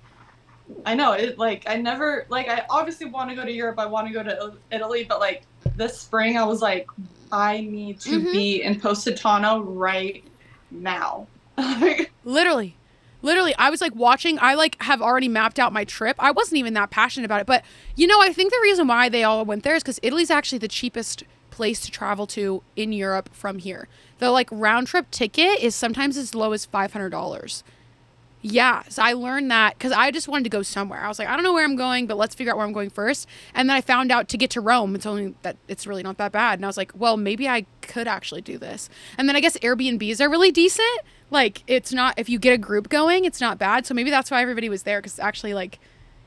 [0.84, 1.38] I know it.
[1.38, 3.78] Like I never like I obviously want to go to Europe.
[3.78, 5.42] I want to go to Italy, but like
[5.76, 6.88] this spring, I was like,
[7.30, 8.32] I need to mm-hmm.
[8.32, 10.24] be in Positano right
[10.70, 11.26] now.
[12.24, 12.76] Literally.
[13.22, 16.16] Literally, I was like watching, I like have already mapped out my trip.
[16.18, 17.62] I wasn't even that passionate about it, but
[17.94, 20.58] you know, I think the reason why they all went there is because Italy's actually
[20.58, 21.24] the cheapest
[21.60, 23.86] place to travel to in Europe from here.
[24.18, 27.62] The like round trip ticket is sometimes as low as $500.
[28.40, 31.04] Yeah, so I learned that because I just wanted to go somewhere.
[31.04, 32.72] I was like, I don't know where I'm going, but let's figure out where I'm
[32.72, 33.28] going first.
[33.54, 36.16] And then I found out to get to Rome, it's only that it's really not
[36.16, 36.58] that bad.
[36.58, 38.88] And I was like, well, maybe I could actually do this.
[39.18, 41.00] And then I guess Airbnbs are really decent.
[41.30, 43.84] Like, it's not if you get a group going, it's not bad.
[43.84, 45.78] So maybe that's why everybody was there because actually, like,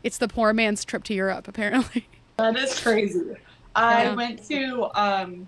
[0.03, 2.07] it's the poor man's trip to Europe, apparently.
[2.37, 3.23] That is crazy.
[3.75, 4.15] I yeah.
[4.15, 5.47] went to um,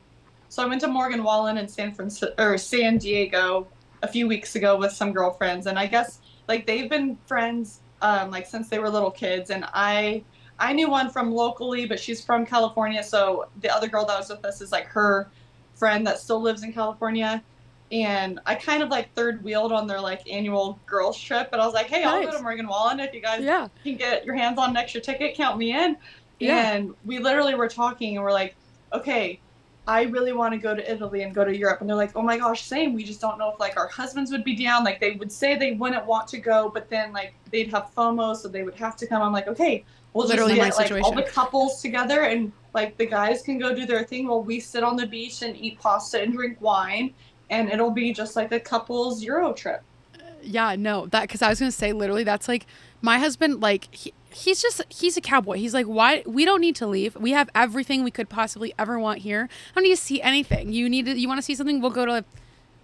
[0.50, 3.68] so I went to Morgan Wallen in San Francisco or San Diego
[4.02, 8.32] a few weeks ago with some girlfriends, and I guess like they've been friends um,
[8.32, 10.24] like since they were little kids, and I
[10.60, 14.30] I knew one from locally, but she's from California, so the other girl that was
[14.30, 15.30] with us is like her
[15.76, 17.44] friend that still lives in California.
[17.92, 21.66] And I kind of like third wheeled on their like annual girls trip, but I
[21.66, 22.26] was like, "Hey, nice.
[22.26, 23.68] I'll go to Morgan Wallen if you guys yeah.
[23.84, 25.36] can get your hands on an extra ticket.
[25.36, 25.96] Count me in."
[26.40, 26.74] Yeah.
[26.74, 28.56] And we literally were talking and we're like,
[28.94, 29.40] okay,
[29.88, 31.82] I really want to go to Italy and go to Europe.
[31.82, 32.94] And they're like, oh my gosh, same.
[32.94, 34.84] We just don't know if like our husbands would be down.
[34.84, 38.36] Like they would say they wouldn't want to go, but then like they'd have FOMO,
[38.36, 39.22] so they would have to come.
[39.22, 43.06] I'm like, okay, we'll Literally just get like all the couples together and like the
[43.06, 46.22] guys can go do their thing while we sit on the beach and eat pasta
[46.22, 47.14] and drink wine.
[47.52, 49.84] And it'll be just like a couple's Euro trip.
[50.16, 52.66] Uh, yeah, no, that because I was gonna say literally that's like
[53.04, 55.58] my husband like he, he's just he's a cowboy.
[55.58, 57.16] He's like, why we don't need to leave.
[57.16, 59.48] We have everything we could possibly ever want here.
[59.72, 60.74] I don't need to see anything.
[60.74, 61.82] You need to you want to see something?
[61.82, 62.26] We'll go to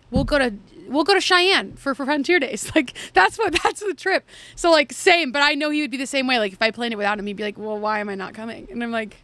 [0.09, 0.53] we'll go to
[0.87, 2.71] we'll go to Cheyenne for, for Frontier Days.
[2.75, 4.25] Like that's what that's the trip.
[4.55, 6.39] So like same, but I know he would be the same way.
[6.39, 8.33] Like if I planned it without him, he'd be like, Well, why am I not
[8.33, 8.67] coming?
[8.71, 9.17] And I'm like,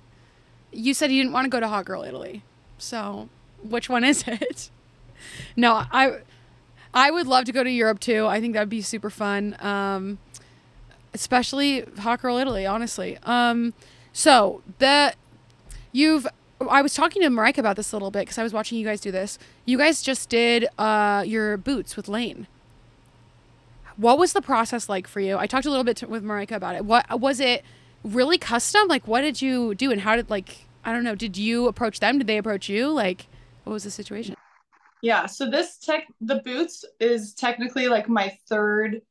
[0.71, 2.43] You said you didn't want to go to Hot Girl Italy.
[2.77, 3.29] So
[3.63, 4.69] which one is it?
[5.55, 6.19] no, I
[6.93, 8.25] I would love to go to Europe too.
[8.25, 9.55] I think that'd be super fun.
[9.59, 10.17] Um,
[11.19, 13.17] especially Hot Girl Italy, honestly.
[13.23, 13.73] Um,
[14.13, 15.13] so the
[15.91, 16.27] you've
[16.69, 18.85] I was talking to Marika about this a little bit because I was watching you
[18.85, 19.37] guys do this.
[19.65, 22.47] You guys just did uh, your boots with Lane.
[23.95, 25.37] What was the process like for you?
[25.37, 26.85] I talked a little bit to, with Marika about it.
[26.85, 27.63] What was it
[28.03, 28.87] really custom?
[28.87, 31.15] Like, what did you do, and how did like I don't know?
[31.15, 32.19] Did you approach them?
[32.19, 32.89] Did they approach you?
[32.89, 33.27] Like,
[33.63, 34.35] what was the situation?
[35.01, 35.25] Yeah.
[35.25, 39.01] So this tech, the boots is technically like my third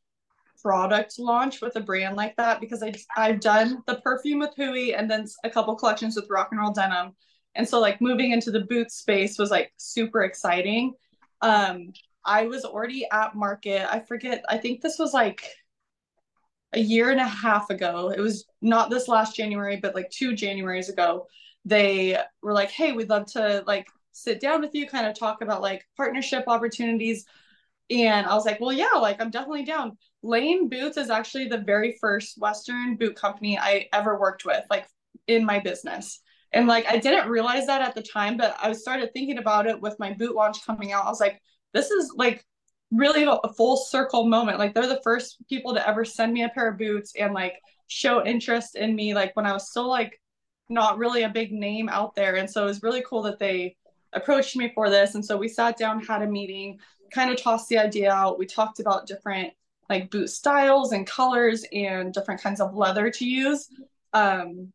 [0.67, 4.95] product launch with a brand like that because I I've done the perfume with Hui
[4.95, 7.15] and then a couple collections with Rock and Roll Denim,
[7.55, 10.95] and so like moving into the boot space was like super exciting.
[11.41, 11.93] Um,
[12.25, 13.87] I was already at market.
[13.89, 14.45] I forget.
[14.49, 15.45] I think this was like
[16.73, 18.11] a year and a half ago.
[18.11, 21.29] It was not this last January, but like two Januaries ago.
[21.65, 25.43] They were like, "Hey, we'd love to like sit down with you, kind of talk
[25.43, 27.25] about like partnership opportunities."
[27.91, 29.97] And I was like, well, yeah, like I'm definitely down.
[30.23, 34.87] Lane Boots is actually the very first Western boot company I ever worked with, like
[35.27, 36.21] in my business.
[36.53, 39.81] And like I didn't realize that at the time, but I started thinking about it
[39.81, 41.07] with my boot launch coming out.
[41.07, 41.41] I was like,
[41.75, 42.45] this is like
[42.91, 44.59] really a full circle moment.
[44.59, 47.55] Like they're the first people to ever send me a pair of boots and like
[47.89, 50.21] show interest in me, like when I was still like
[50.69, 52.37] not really a big name out there.
[52.37, 53.77] And so it was really cool that they
[54.13, 55.15] approached me for this.
[55.15, 56.79] And so we sat down, had a meeting,
[57.11, 58.39] kind of tossed the idea out.
[58.39, 59.53] We talked about different
[59.89, 63.69] like boot styles and colors and different kinds of leather to use.
[64.13, 64.73] Um,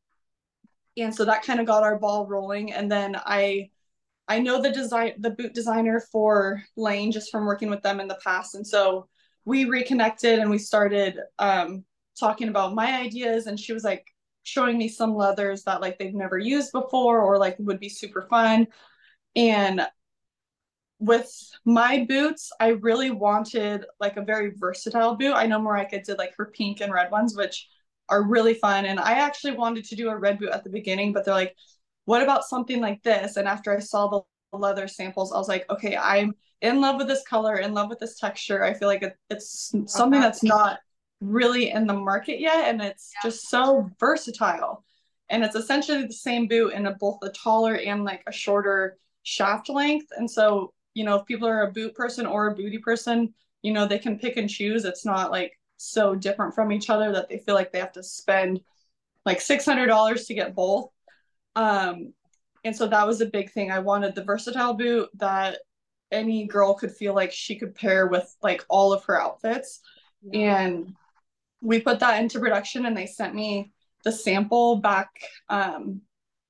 [0.97, 2.73] and so that kind of got our ball rolling.
[2.73, 3.69] And then I
[4.27, 8.07] I know the design the boot designer for Lane just from working with them in
[8.07, 8.55] the past.
[8.55, 9.07] And so
[9.45, 11.83] we reconnected and we started um,
[12.19, 14.05] talking about my ideas and she was like
[14.43, 18.27] showing me some leathers that like they've never used before or like would be super
[18.29, 18.67] fun.
[19.35, 19.85] And
[21.01, 21.33] with
[21.65, 25.33] my boots, I really wanted like a very versatile boot.
[25.33, 27.67] I know Marika did like her pink and red ones, which
[28.07, 28.85] are really fun.
[28.85, 31.55] And I actually wanted to do a red boot at the beginning, but they're like,
[32.05, 33.35] what about something like this?
[33.35, 34.07] And after I saw
[34.51, 37.89] the leather samples, I was like, okay, I'm in love with this color, in love
[37.89, 38.63] with this texture.
[38.63, 39.87] I feel like it, it's uh-huh.
[39.87, 40.79] something that's not
[41.19, 42.67] really in the market yet.
[42.67, 43.29] And it's yeah.
[43.29, 44.85] just so versatile.
[45.31, 48.97] And it's essentially the same boot in a, both a taller and like a shorter
[49.23, 50.07] shaft length.
[50.15, 53.71] And so you know, if people are a boot person or a booty person, you
[53.71, 54.85] know, they can pick and choose.
[54.85, 58.03] It's not like so different from each other that they feel like they have to
[58.03, 58.61] spend
[59.25, 60.89] like $600 to get both.
[61.55, 62.13] Um,
[62.63, 63.71] and so that was a big thing.
[63.71, 65.59] I wanted the versatile boot that
[66.11, 69.79] any girl could feel like she could pair with like all of her outfits.
[70.21, 70.61] Yeah.
[70.61, 70.95] And
[71.61, 73.71] we put that into production and they sent me
[74.03, 75.09] the sample back
[75.49, 76.01] um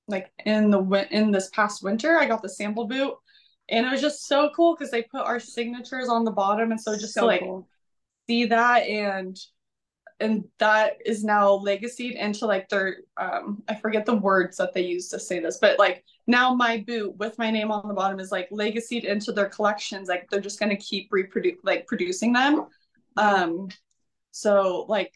[0.07, 2.17] like in the in this past winter.
[2.17, 3.13] I got the sample boot
[3.71, 6.79] and it was just so cool because they put our signatures on the bottom and
[6.79, 7.67] so just so to, like cool.
[8.27, 9.37] see that and
[10.19, 14.81] and that is now legacied into like their um I forget the words that they
[14.81, 18.19] use to say this, but like now my boot with my name on the bottom
[18.19, 20.07] is like legacied into their collections.
[20.07, 22.67] Like they're just gonna keep reproduce like producing them.
[23.17, 23.69] Um
[24.31, 25.11] so like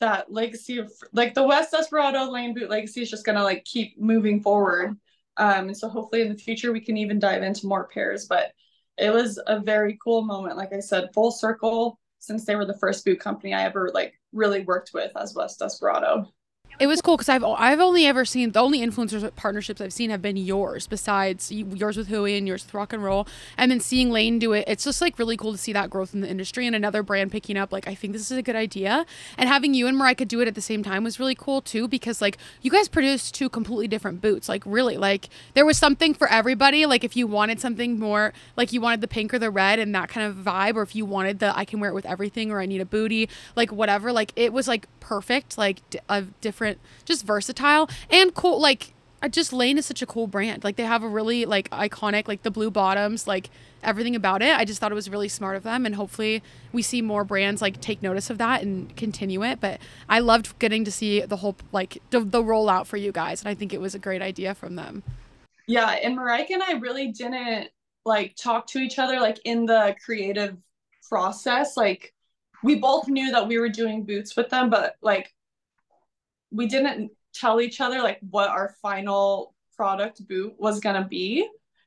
[0.00, 4.00] that legacy of like the West Desperado Lane boot legacy is just gonna like keep
[4.00, 4.96] moving forward.
[5.38, 8.26] Um and so hopefully in the future we can even dive into more pairs.
[8.26, 8.52] But
[8.98, 10.56] it was a very cool moment.
[10.56, 14.14] Like I said, full circle since they were the first boot company I ever like
[14.32, 16.32] really worked with as West Desperado
[16.78, 19.92] it was cool because I've I've only ever seen the only influencers uh, partnerships I've
[19.92, 23.26] seen have been yours besides yours with Hui and yours with Rock and Roll.
[23.56, 26.14] And then seeing Lane do it it's just like really cool to see that growth
[26.14, 28.56] in the industry and another brand picking up like I think this is a good
[28.56, 29.06] idea.
[29.38, 31.88] And having you and Marika do it at the same time was really cool too
[31.88, 36.14] because like you guys produced two completely different boots like really like there was something
[36.14, 39.50] for everybody like if you wanted something more like you wanted the pink or the
[39.50, 41.94] red and that kind of vibe or if you wanted the I can wear it
[41.94, 45.80] with everything or I need a booty like whatever like it was like perfect like
[46.08, 48.60] a different different, just versatile and cool.
[48.60, 50.62] Like, I just Lane is such a cool brand.
[50.64, 53.50] Like, they have a really like iconic, like the blue bottoms, like
[53.82, 54.54] everything about it.
[54.54, 57.62] I just thought it was really smart of them, and hopefully we see more brands
[57.62, 59.60] like take notice of that and continue it.
[59.60, 63.40] But I loved getting to see the whole like the, the rollout for you guys,
[63.40, 65.02] and I think it was a great idea from them.
[65.66, 67.70] Yeah, and Marika and I really didn't
[68.04, 70.56] like talk to each other like in the creative
[71.08, 71.76] process.
[71.76, 72.12] Like
[72.62, 75.32] we both knew that we were doing boots with them, but like
[76.56, 81.46] we didn't tell each other like what our final product boot was gonna be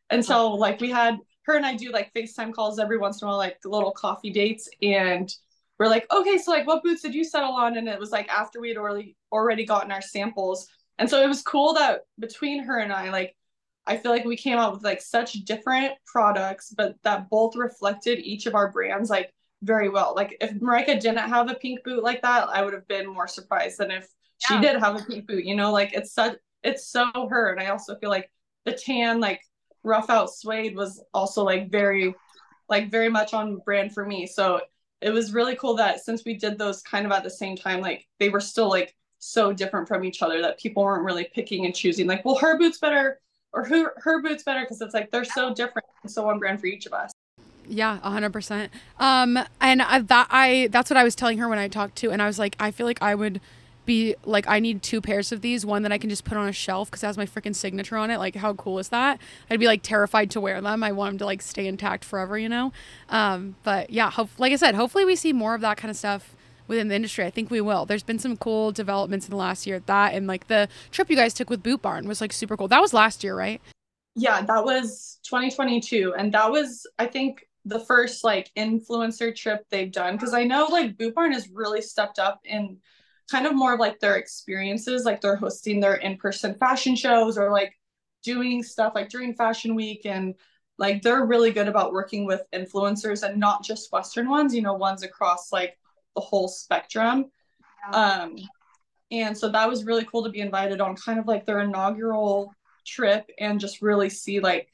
[0.10, 0.56] And so uh-huh.
[0.58, 3.38] like we had her and I do like FaceTime calls every once in a while,
[3.38, 5.34] like little coffee dates, and
[5.80, 7.78] we're like, okay, so like what boots did you settle on?
[7.78, 10.68] And it was like after we had already already gotten our samples.
[11.00, 13.36] And so it was cool that between her and I, like
[13.88, 18.20] I feel like we came out with like such different products, but that both reflected
[18.20, 20.14] each of our brands like very well.
[20.16, 23.28] Like if Marika didn't have a pink boot like that, I would have been more
[23.28, 24.08] surprised than if
[24.40, 24.62] she yeah.
[24.62, 27.52] did have a pink boot, you know, like it's such it's so her.
[27.52, 28.30] And I also feel like
[28.66, 29.42] the tan, like
[29.84, 32.14] rough out suede was also like very
[32.68, 34.26] like very much on brand for me.
[34.28, 34.62] So
[35.02, 37.82] it was really cool that since we did those kind of at the same time,
[37.82, 41.66] like they were still like so different from each other that people weren't really picking
[41.66, 43.20] and choosing like, well, her boots better
[43.54, 46.60] or her her boots better because it's like they're so different and so on brand
[46.60, 47.12] for each of us.
[47.68, 48.72] Yeah, hundred percent.
[49.00, 52.12] Um, and I, that I that's what I was telling her when I talked to,
[52.12, 53.40] and I was like, I feel like I would
[53.90, 56.48] be like I need two pairs of these, one that I can just put on
[56.48, 58.20] a shelf because it has my freaking signature on it.
[58.20, 59.20] Like how cool is that?
[59.50, 60.84] I'd be like terrified to wear them.
[60.84, 62.72] I want them to like stay intact forever, you know.
[63.10, 65.98] Um, but yeah, hope, like I said, hopefully we see more of that kind of
[65.98, 66.36] stuff
[66.68, 67.26] within the industry.
[67.26, 67.88] I think we will.
[67.88, 69.82] There's been some cool developments in the last year.
[69.88, 72.68] That and like the trip you guys took with Boot Barn was like super cool.
[72.68, 73.60] That was last year, right?
[74.16, 79.92] Yeah, that was 2022, and that was I think the first like influencer trip they've
[79.92, 82.78] done because I know like Boot Barn has really stepped up in
[83.30, 87.52] kind of more of like their experiences like they're hosting their in-person fashion shows or
[87.52, 87.74] like
[88.24, 90.36] doing stuff like during fashion week and
[90.78, 94.74] like they're really good about working with influencers and not just western ones you know
[94.74, 95.78] ones across like
[96.16, 97.26] the whole spectrum.
[97.94, 98.36] Um
[99.12, 102.54] and so that was really cool to be invited on kind of like their inaugural
[102.86, 104.68] trip and just really see like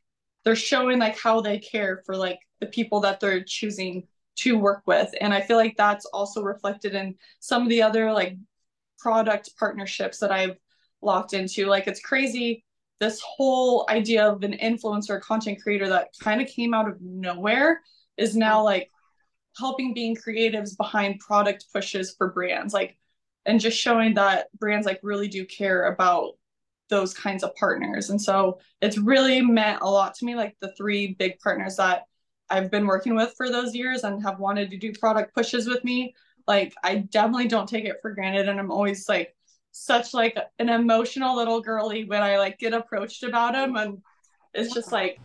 [0.44, 4.08] they're showing like how they care for like the people that they're choosing
[4.38, 5.14] to work with.
[5.22, 8.38] And i feel like that's also reflected in some of the other like
[9.00, 10.58] product partnerships that i've
[11.02, 11.68] locked into.
[11.68, 12.64] Like it's crazy
[13.00, 17.82] this whole idea of an influencer content creator that kind of came out of nowhere
[18.18, 18.90] is now like
[19.58, 22.98] helping being creatives behind product pushes for brands like
[23.46, 26.34] and just showing that brands like really do care about
[26.90, 28.10] those kinds of partners.
[28.10, 32.04] And so it's really meant a lot to me like the three big partners that
[32.50, 35.84] I've been working with for those years and have wanted to do product pushes with
[35.84, 36.16] me.
[36.48, 39.36] Like I definitely don't take it for granted and I'm always like
[39.72, 44.02] such like an emotional little girly when I like get approached about them and
[44.54, 45.20] it's just like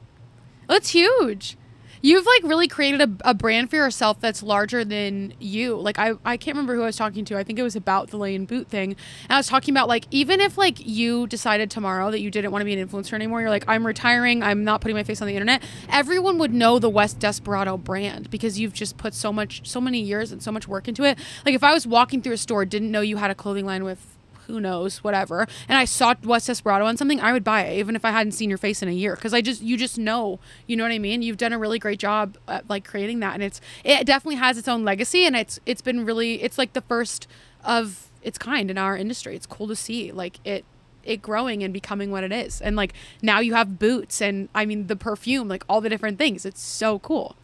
[0.67, 1.57] that's huge.
[2.03, 5.77] You've like really created a, a brand for yourself that's larger than you.
[5.77, 7.37] Like I, I can't remember who I was talking to.
[7.37, 8.97] I think it was about the Lane boot thing.
[9.25, 12.53] And I was talking about like even if like you decided tomorrow that you didn't
[12.53, 15.21] want to be an influencer anymore, you're like, I'm retiring, I'm not putting my face
[15.21, 19.33] on the internet, everyone would know the West Desperado brand because you've just put so
[19.33, 21.19] much so many years and so much work into it.
[21.45, 23.85] Like if I was walking through a store, didn't know you had a clothing line
[23.85, 24.10] with
[24.51, 27.97] who knows, whatever, and I saw West Desperado on something, I would buy it even
[27.97, 30.39] if I hadn't seen your face in a year because I just you just know,
[30.67, 31.23] you know what I mean.
[31.23, 34.59] You've done a really great job at, like creating that, and it's it definitely has
[34.59, 37.27] its own legacy, and it's it's been really it's like the first
[37.65, 39.37] of its kind in our industry.
[39.37, 40.65] It's cool to see like it
[41.05, 42.61] it growing and becoming what it is.
[42.61, 46.19] And like now you have boots and I mean the perfume, like all the different
[46.19, 46.45] things.
[46.45, 47.37] It's so cool.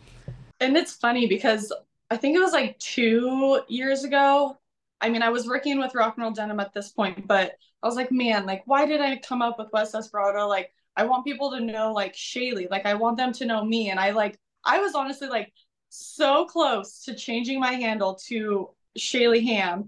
[0.61, 1.73] And it's funny because
[2.11, 4.57] I think it was like two years ago.
[5.01, 7.87] I mean, I was working with Rock and Roll Denim at this point, but I
[7.87, 10.49] was like, man, like, why did I come up with West Desperado?
[10.49, 12.69] Like, I want people to know like Shaley.
[12.71, 13.91] Like, I want them to know me.
[13.91, 15.53] And I like, I was honestly like
[15.91, 19.87] so close to changing my handle to Shaley Ham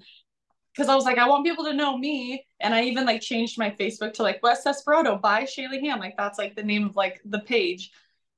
[0.73, 2.47] because I was like, I want people to know me.
[2.61, 5.99] And I even like changed my Facebook to like West Desperado by Shaley Ham.
[5.99, 7.91] Like that's like the name of like the page.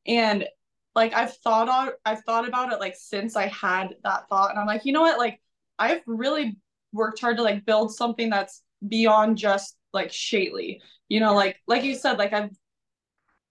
[0.06, 0.46] And
[0.94, 4.50] like I've thought on I've thought about it like since I had that thought.
[4.50, 5.18] And I'm like, you know what?
[5.18, 5.40] Like
[5.80, 6.58] I've really
[6.92, 10.82] worked hard to like build something that's beyond just like Shaley.
[11.08, 12.50] You know, like like you said, like I've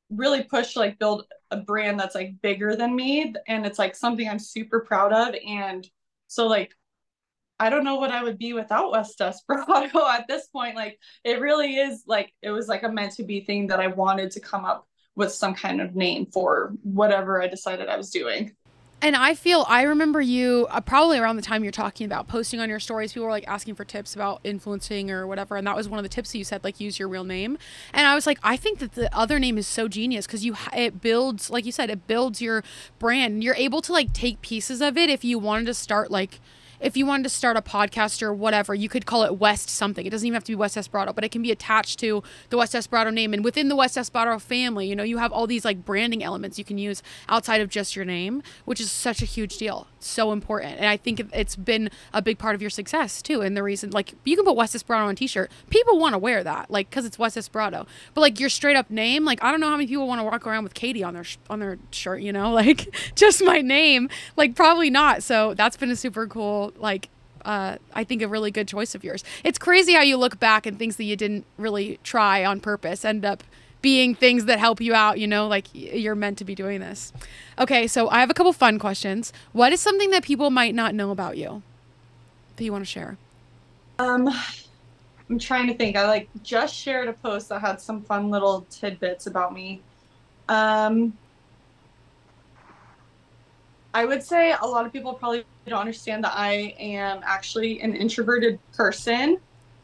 [0.10, 3.96] really pushed to like build a brand that's like bigger than me and it's like
[3.96, 5.36] something I'm super proud of.
[5.46, 5.86] And
[6.28, 6.74] so like
[7.60, 10.76] I don't know what I would be without West Desperado at this point.
[10.76, 13.88] Like it really is like it was like a meant to be thing that I
[13.88, 18.12] wanted to come up with some kind of name for whatever I decided I was
[18.12, 18.56] doing.
[19.02, 22.60] And I feel I remember you uh, probably around the time you're talking about posting
[22.60, 23.14] on your stories.
[23.14, 26.04] People were like asking for tips about influencing or whatever, and that was one of
[26.04, 27.58] the tips that you said, like use your real name.
[27.94, 30.56] And I was like, I think that the other name is so genius because you
[30.76, 32.62] it builds, like you said, it builds your
[33.00, 33.42] brand.
[33.42, 36.42] You're able to like take pieces of it if you wanted to start like
[36.80, 40.06] if you wanted to start a podcast or whatever, you could call it West something.
[40.06, 42.58] It doesn't even have to be West Desperado, but it can be attached to the
[42.58, 43.34] West Desperado name.
[43.34, 46.58] And within the West Desperado family, you know, you have all these like branding elements
[46.58, 49.88] you can use outside of just your name, which is such a huge deal.
[50.00, 50.78] So important.
[50.78, 53.42] And I think it's been a big part of your success too.
[53.42, 55.52] And the reason, like, you can put West Desperado on a t shirt.
[55.70, 57.86] People want to wear that, like, because it's West Desperado.
[58.14, 60.24] But like your straight up name, like, I don't know how many people want to
[60.24, 63.62] walk around with Katie on their, sh- on their shirt, you know, like just my
[63.62, 64.10] name.
[64.38, 65.24] Like, probably not.
[65.24, 67.10] So that's been a super cool like
[67.46, 69.24] uh, I think a really good choice of yours.
[69.44, 73.06] It's crazy how you look back and things that you didn't really try on purpose
[73.06, 73.44] end up
[73.82, 77.14] being things that help you out, you know, like you're meant to be doing this.
[77.58, 79.32] Okay, so I have a couple fun questions.
[79.54, 81.62] What is something that people might not know about you
[82.58, 83.18] that you want to share?
[84.00, 84.30] Um
[85.30, 85.96] I'm trying to think.
[85.96, 89.82] I like just shared a post that had some fun little tidbits about me.
[90.50, 91.14] Um
[93.94, 97.96] I would say a lot of people probably don't understand that I am actually an
[97.96, 99.38] introverted person.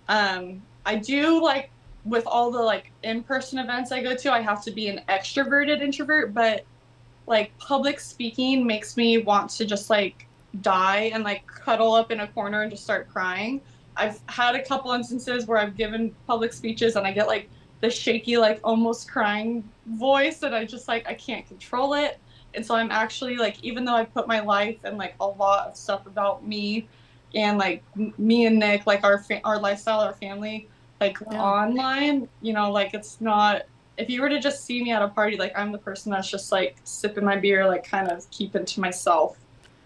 [0.08, 1.72] Um, I do like
[2.06, 5.82] with all the like in-person events I go to, I have to be an extroverted
[5.82, 6.66] introvert, but
[7.28, 10.28] like public speaking makes me want to just like
[10.62, 13.60] die and like cuddle up in a corner and just start crying.
[13.98, 17.50] I've had a couple instances where I've given public speeches and I get like
[17.82, 22.20] the shaky, like almost crying voice and I just like I can't control it.
[22.56, 25.68] And so I'm actually like, even though I put my life and like a lot
[25.68, 26.88] of stuff about me
[27.34, 27.84] and like
[28.18, 30.68] me and Nick, like our fa- our lifestyle, our family,
[31.02, 31.42] like yeah.
[31.42, 33.64] online, you know, like it's not.
[33.98, 36.30] If you were to just see me at a party, like I'm the person that's
[36.30, 39.38] just like sipping my beer, like kind of keeping to myself.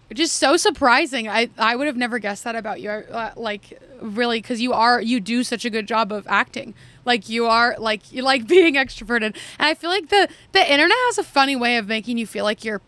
[0.10, 1.28] Which is so surprising.
[1.28, 2.90] I I would have never guessed that about you.
[2.90, 6.74] Uh, like really, because you are you do such a good job of acting.
[7.06, 10.98] Like you are like you like being extroverted, and I feel like the the internet
[11.08, 12.82] has a funny way of making you feel like you're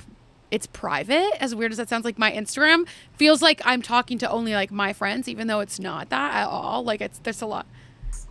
[0.50, 1.32] it's private.
[1.40, 2.86] As weird as that sounds like my instagram
[3.16, 6.48] feels like i'm talking to only like my friends even though it's not that at
[6.48, 6.84] all.
[6.84, 7.66] Like it's there's a lot.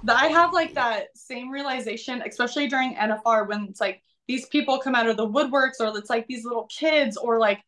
[0.06, 4.94] I have like that same realization especially during nfr when it's like these people come
[4.94, 7.60] out of the woodworks or it's like these little kids or like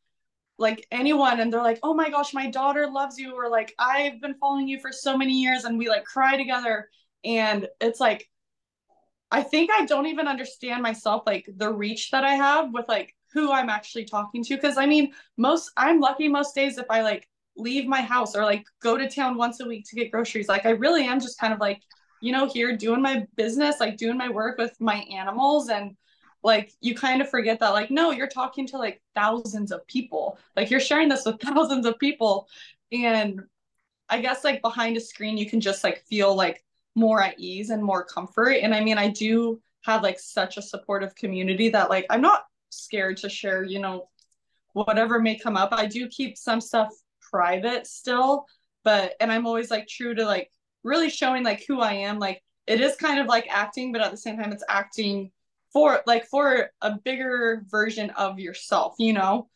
[0.58, 4.20] like anyone and they're like oh my gosh my daughter loves you or like i've
[4.20, 6.88] been following you for so many years and we like cry together
[7.24, 8.28] and it's like
[9.30, 13.14] i think i don't even understand myself like the reach that i have with like
[13.32, 14.54] who i'm actually talking to.
[14.56, 18.44] Because i mean most i'm lucky most days if i like leave my house or
[18.44, 20.48] like go to town once a week to get groceries.
[20.48, 21.82] Like i really am just kind of like
[22.20, 25.68] you know here doing my business like doing my work with my animals.
[25.68, 25.96] And
[26.44, 30.38] like you kind of forget that like no you're talking to like thousands of people.
[30.56, 32.48] Like you're sharing this with thousands of people.
[32.92, 33.42] And
[34.08, 36.64] i guess like behind a screen you can just like feel like
[36.94, 38.52] more at ease and more comfort.
[38.62, 42.44] And i mean i do have like such a supportive community that like i'm not
[42.70, 44.08] scared to share you know
[44.74, 45.68] whatever may come up.
[45.72, 46.90] I do keep some stuff
[47.20, 48.46] private still
[48.84, 50.50] but and i'm always like true to like
[50.82, 52.18] really showing like who i am.
[52.18, 55.30] Like it is kind of like acting but at the same time it's acting
[55.72, 59.48] for like for a bigger version of yourself, you know?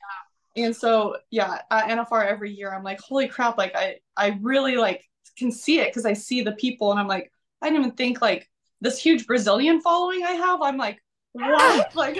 [0.56, 4.76] And so yeah, at NFR every year I'm like, holy crap, like I I really
[4.76, 5.04] like
[5.36, 7.30] can see it because I see the people and I'm like,
[7.62, 8.48] I didn't even think like
[8.80, 10.62] this huge Brazilian following I have.
[10.62, 11.94] I'm like, what?
[11.94, 12.18] like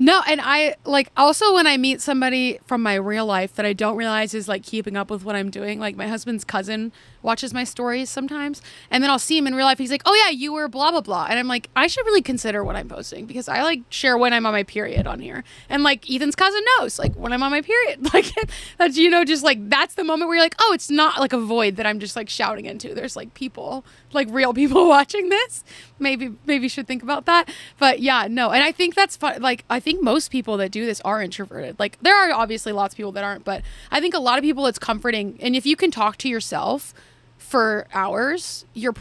[0.00, 3.72] No, and I like also when I meet somebody from my real life that I
[3.72, 5.80] don't realize is like keeping up with what I'm doing.
[5.80, 9.66] Like my husband's cousin watches my stories sometimes, and then I'll see him in real
[9.66, 9.78] life.
[9.78, 12.22] He's like, "Oh yeah, you were blah blah blah," and I'm like, I should really
[12.22, 15.42] consider what I'm posting because I like share when I'm on my period on here,
[15.68, 17.98] and like Ethan's cousin knows like when I'm on my period.
[18.18, 18.32] Like
[18.78, 21.32] that's you know just like that's the moment where you're like, oh, it's not like
[21.34, 22.94] a void that I'm just like shouting into.
[22.94, 25.64] There's like people, like real people watching this.
[25.98, 27.48] Maybe maybe should think about that.
[27.78, 29.40] But yeah, no, and I think that's fun.
[29.40, 31.78] Like I think most people that do this are introverted.
[31.78, 34.42] Like there are obviously lots of people that aren't, but I think a lot of
[34.42, 35.38] people it's comforting.
[35.40, 36.94] And if you can talk to yourself
[37.36, 38.94] for hours, you're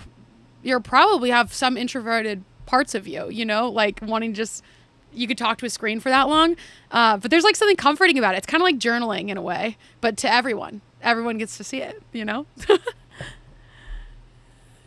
[0.63, 4.63] you're probably have some introverted parts of you, you know, like wanting just
[5.13, 6.55] you could talk to a screen for that long.
[6.91, 8.39] Uh, but there's like something comforting about it.
[8.39, 10.81] It's kind of like journaling in a way, but to everyone.
[11.01, 12.45] Everyone gets to see it, you know?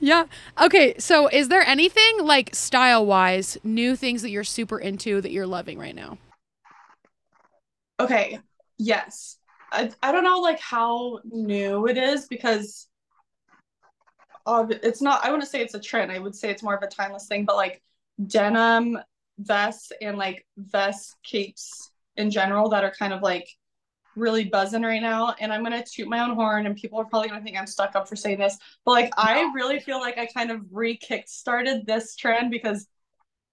[0.01, 0.25] yeah.
[0.61, 0.95] Okay.
[0.99, 5.47] So is there anything like style wise, new things that you're super into that you're
[5.47, 6.19] loving right now?
[8.01, 8.41] Okay.
[8.79, 9.37] Yes.
[9.73, 12.89] I, I don't know like how new it is because
[14.49, 16.11] it's not I wouldn't say it's a trend.
[16.11, 17.83] I would say it's more of a timeless thing, but like
[18.27, 18.99] denim
[19.39, 23.49] vests and like vest capes in general that are kind of like
[24.21, 25.35] really buzzing right now.
[25.41, 27.97] And I'm gonna toot my own horn, and people are probably gonna think I'm stuck
[27.97, 31.87] up for saying this, but like I really feel like I kind of re-kick started
[31.87, 32.87] this trend because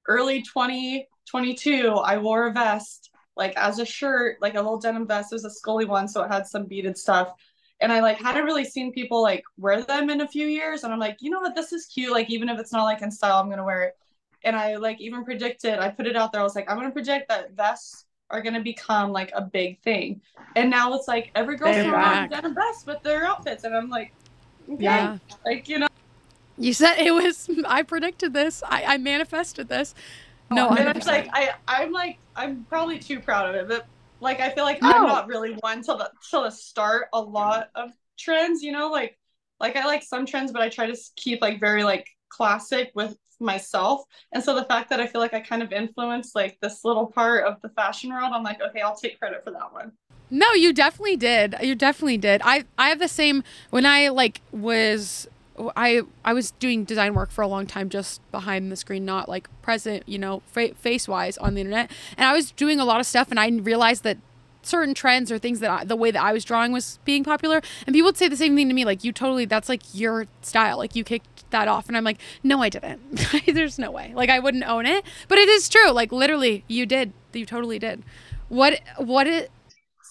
[0.08, 5.32] early 2022 I wore a vest like as a shirt, like a little denim vest.
[5.32, 7.32] It was a Scully one, so it had some beaded stuff.
[7.80, 10.84] And I like hadn't really seen people like wear them in a few years.
[10.84, 12.12] And I'm like, you know what, this is cute.
[12.12, 13.94] Like even if it's not like in style, I'm gonna wear it.
[14.44, 16.42] And I like even predicted, I put it out there.
[16.42, 20.22] I was like, I'm gonna predict that vests are gonna become like a big thing.
[20.56, 24.14] And now it's like every girl's wearing denim vests with their outfits, and I'm like,
[24.70, 25.18] okay, yeah.
[25.46, 25.88] like you know.
[26.58, 27.50] You said it was.
[27.68, 28.64] I predicted this.
[28.66, 29.94] I, I manifested this.
[30.50, 33.86] No, and I'm like, I, I'm like, I'm probably too proud of it, but
[34.20, 34.90] like, I feel like no.
[34.90, 38.64] I'm not really one till the till the start a lot of trends.
[38.64, 39.18] You know, like,
[39.60, 43.18] like I like some trends, but I try to keep like very like classic with
[43.40, 44.04] myself.
[44.32, 47.08] And so the fact that I feel like I kind of influenced like this little
[47.08, 49.92] part of the fashion world, I'm like, okay, I'll take credit for that one.
[50.30, 51.56] No, you definitely did.
[51.62, 52.42] You definitely did.
[52.44, 55.28] I I have the same when I like was
[55.76, 59.30] I I was doing design work for a long time just behind the screen, not
[59.30, 61.92] like present, you know, fa- face wise on the internet.
[62.18, 64.18] And I was doing a lot of stuff, and I realized that
[64.68, 67.62] certain trends or things that I, the way that I was drawing was being popular,
[67.86, 70.28] and people would say the same thing to me, like you totally that's like your
[70.42, 73.00] style, like you kicked that off, and I'm like, no, I didn't.
[73.48, 74.12] There's no way.
[74.16, 75.92] Like I wouldn't own it, but it is true.
[75.92, 77.14] Like literally, you did.
[77.34, 78.04] You totally did.
[78.50, 79.52] What what it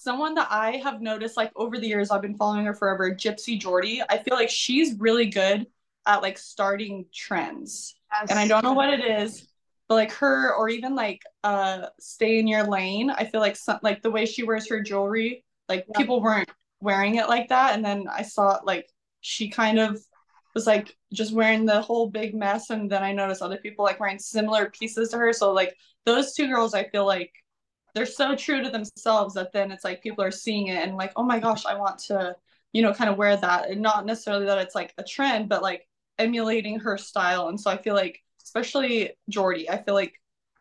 [0.07, 3.59] someone that I have noticed like over the years, I've been following her forever, Gypsy
[3.59, 4.01] Jordy.
[4.09, 5.67] I feel like she's really good
[6.05, 7.93] at like starting trends.
[8.13, 8.29] Yes.
[8.29, 9.45] And I don't know what it is,
[9.87, 13.09] but like her or even like uh stay in your lane.
[13.09, 15.97] I feel like some like the way she wears her jewelry, like yeah.
[15.97, 17.75] people weren't wearing it like that.
[17.75, 18.87] And then I saw like
[19.21, 19.99] she kind of
[20.53, 23.99] was like just wearing the whole big mess and then I noticed other people like
[23.99, 25.33] wearing similar pieces to her.
[25.33, 25.75] So like
[26.05, 27.31] those two girls I feel like
[27.93, 31.11] they're so true to themselves that then it's like people are seeing it and like,
[31.15, 32.35] oh my gosh, I want to,
[32.71, 33.71] you know, kind of wear that.
[33.71, 35.87] And not necessarily that it's like a trend, but like
[36.19, 37.47] emulating her style.
[37.47, 40.13] And so I feel like, especially Jordy, I feel like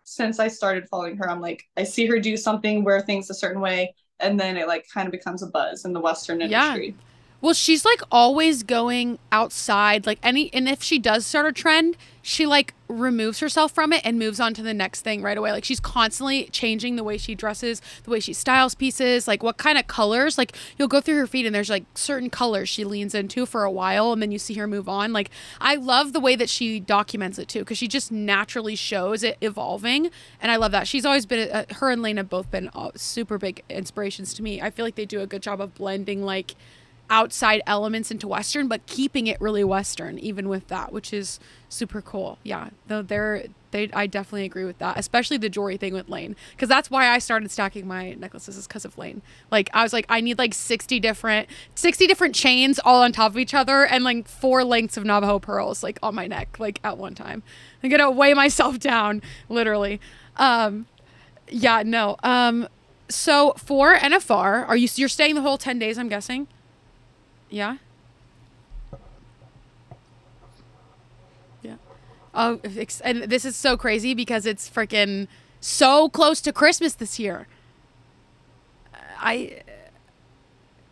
[0.03, 3.34] since I started following her, I'm like, I see her do something, wear things a
[3.34, 6.89] certain way, and then it like kind of becomes a buzz in the Western industry.
[6.89, 6.95] Yeah.
[7.47, 10.05] Well, she's like always going outside.
[10.05, 14.01] Like any, and if she does start a trend, she like removes herself from it
[14.05, 15.53] and moves on to the next thing right away.
[15.53, 19.59] Like she's constantly changing the way she dresses, the way she styles pieces, like what
[19.59, 20.36] kind of colors.
[20.36, 23.62] Like you'll go through her feed and there's like certain colors she leans into for
[23.62, 25.12] a while and then you see her move on.
[25.12, 25.30] Like
[25.61, 29.38] I love the way that she documents it too because she just naturally shows it
[29.40, 30.88] evolving and I love that.
[30.88, 34.42] She's always been uh, her and Lane have both been uh, super big inspirations to
[34.42, 34.61] me.
[34.61, 36.57] I feel like they do a good job of blending like
[37.09, 41.38] outside elements into western but keeping it really western even with that which is
[41.68, 42.38] super cool.
[42.42, 46.36] Yeah though they're they i definitely agree with that especially the jewelry thing with lane
[46.52, 49.22] because that's why i started stacking my necklaces is because of lane.
[49.50, 53.32] Like i was like i need like 60 different 60 different chains all on top
[53.32, 56.80] of each other and like four lengths of navajo pearls like on my neck like
[56.84, 57.42] at one time.
[57.82, 60.00] I'm gonna weigh myself down literally.
[60.36, 60.86] Um
[61.48, 62.68] yeah no um
[63.09, 66.48] so for nfr are you you're staying the whole 10 days i'm guessing
[67.57, 67.76] yeah.
[71.62, 71.76] Yeah.
[72.34, 72.61] Oh,
[73.02, 75.26] and this is so crazy because it's freaking
[75.61, 77.48] so close to Christmas this year.
[79.18, 79.62] I.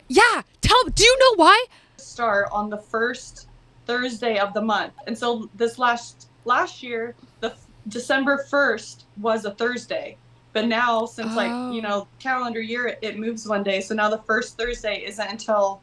[0.07, 0.41] Yeah.
[0.61, 0.83] Tell.
[0.85, 1.65] Do you know why?
[1.97, 3.47] start on the first
[3.87, 4.93] Thursday of the month.
[5.05, 7.53] And so this last last year, the
[7.89, 10.17] December 1st was a Thursday.
[10.53, 11.87] But now since like, you Oh.
[11.87, 13.81] know, calendar year it, it moves one day.
[13.81, 15.81] So now the first Thursday isn't until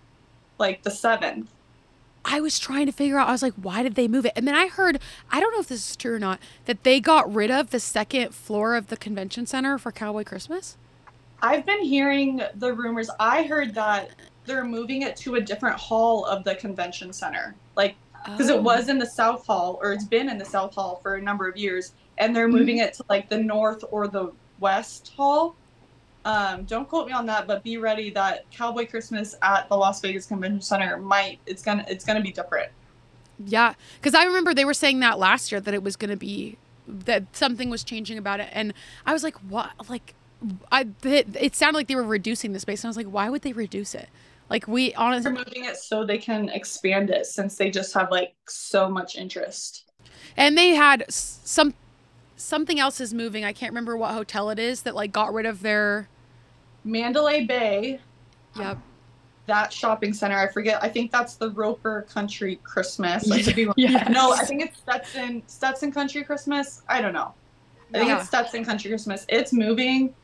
[0.58, 1.46] like the 7th.
[2.24, 3.28] I was trying to figure out.
[3.28, 4.32] I was like, why did they move it?
[4.36, 5.00] And then I heard,
[5.30, 7.80] I don't know if this is true or not, that they got rid of the
[7.80, 10.76] second floor of the convention center for Cowboy Christmas.
[11.40, 13.10] I've been hearing the rumors.
[13.18, 14.10] I heard that
[14.44, 17.56] they're moving it to a different hall of the convention center.
[17.74, 18.56] Like because Oh.
[18.56, 21.22] it was in the south hall or it's been in the south hall for a
[21.22, 22.86] number of years and they're moving mm-hmm.
[22.86, 24.30] it to like the north or the
[24.60, 25.56] west hall
[26.24, 30.00] um, don't quote me on that but be ready that cowboy christmas at the las
[30.00, 32.70] vegas convention center might it's gonna it's gonna be different
[33.38, 36.58] Yeah, because I remember they were saying that last year that it was to be
[36.86, 38.74] that something was changing about it, and
[39.06, 39.70] I was like, what?
[39.88, 40.14] Like,
[40.70, 43.28] I it, it sounded like they were reducing the space, and I was like, why
[43.30, 44.08] would they reduce it?
[44.50, 48.34] Like we honestly, moving it so they can expand it since they just have like
[48.48, 49.84] so much interest
[50.36, 51.74] and they had some
[52.36, 53.44] something else is moving.
[53.44, 56.08] I can't remember what hotel it is that like got rid of their.
[56.84, 58.00] mandalay bay
[58.56, 58.78] Yep.
[59.46, 63.64] that shopping center i forget i think that's the roper country christmas I could be
[63.66, 63.74] wrong.
[63.78, 64.08] Yes.
[64.10, 67.32] no i think it's stetson stetson country christmas i don't know
[67.94, 68.18] I think Yeah.
[68.20, 69.26] it's Stetson Country Christmas.
[69.28, 70.14] It's moving,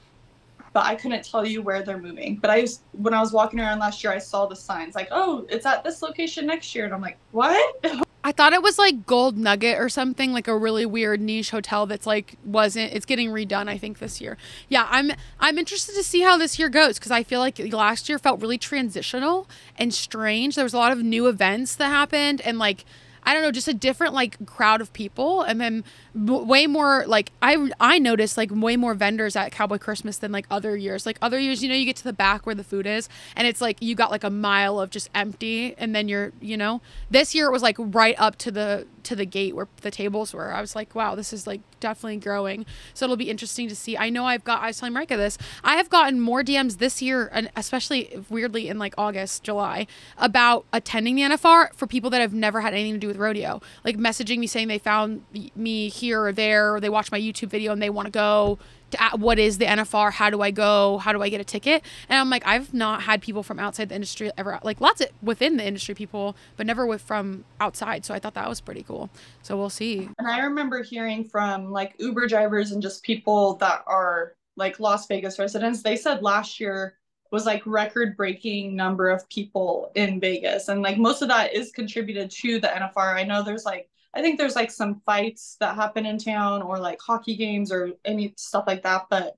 [0.73, 2.37] but I couldn't tell you where they're moving.
[2.37, 5.09] But I was when I was walking around last year, I saw the signs like,
[5.11, 7.85] "Oh, it's at this location next year," and I'm like, "What?"
[8.29, 11.87] I thought it was like Gold Nugget or something, like a really weird niche hotel
[11.87, 12.93] that's like wasn't.
[12.93, 14.37] It's getting redone, I think, this year.
[14.69, 18.07] Yeah, I'm I'm interested to see how this year goes because I feel like last
[18.07, 19.49] year felt really transitional
[19.79, 20.57] and strange.
[20.57, 22.85] There was a lot of new events that happened and like.
[23.29, 27.31] I don't know, just a different like crowd of people, and then way more like
[27.43, 31.05] I I noticed like way more vendors at Cowboy Christmas than like other years.
[31.05, 33.07] Like other years, you know, you get to the back where the food is,
[33.37, 36.57] and it's like you got like a mile of just empty, and then you're you
[36.57, 36.81] know.
[37.11, 40.33] This year it was like right up to the to the gate where the tables
[40.33, 40.53] were.
[40.53, 42.65] I was like, wow, this is like definitely growing.
[42.95, 43.97] So it'll be interesting to see.
[43.97, 45.37] I know I've got I was telling Marika this.
[45.63, 50.65] I have gotten more DMs this year, and especially weirdly in like August, July, about
[50.73, 53.61] attending the NFR for people that have never had anything to do with rodeo.
[53.85, 55.23] Like messaging me saying they found
[55.55, 58.59] me here or there, or they watched my YouTube video and they want to go.
[58.91, 60.13] To, what is the NFR?
[60.13, 60.97] How do I go?
[60.99, 61.85] How do I get a ticket?
[62.09, 65.09] And I'm like, I've not had people from outside the industry ever, like lots of
[65.21, 68.07] within the industry people, but never with from outside.
[68.07, 69.11] So I thought that was pretty cool.
[69.43, 70.09] So we'll see.
[70.19, 75.07] And I remember hearing from like Uber drivers and just people that are like Las
[75.07, 75.83] Vegas residents.
[75.83, 76.95] They said last year
[77.31, 80.69] was like record breaking number of people in Vegas.
[80.69, 83.15] And like most of that is contributed to the NFR.
[83.15, 86.79] I know there's like I think there's like some fights that happen in town or
[86.79, 89.07] like hockey games or any stuff like that.
[89.11, 89.35] But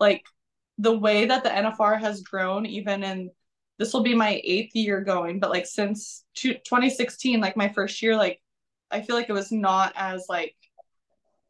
[0.00, 0.24] like
[0.78, 3.30] the way that the NFR has grown, even in
[3.78, 8.00] this will be my eighth year going, but like since two, 2016, like my first
[8.02, 8.40] year, like
[8.90, 10.55] I feel like it was not as like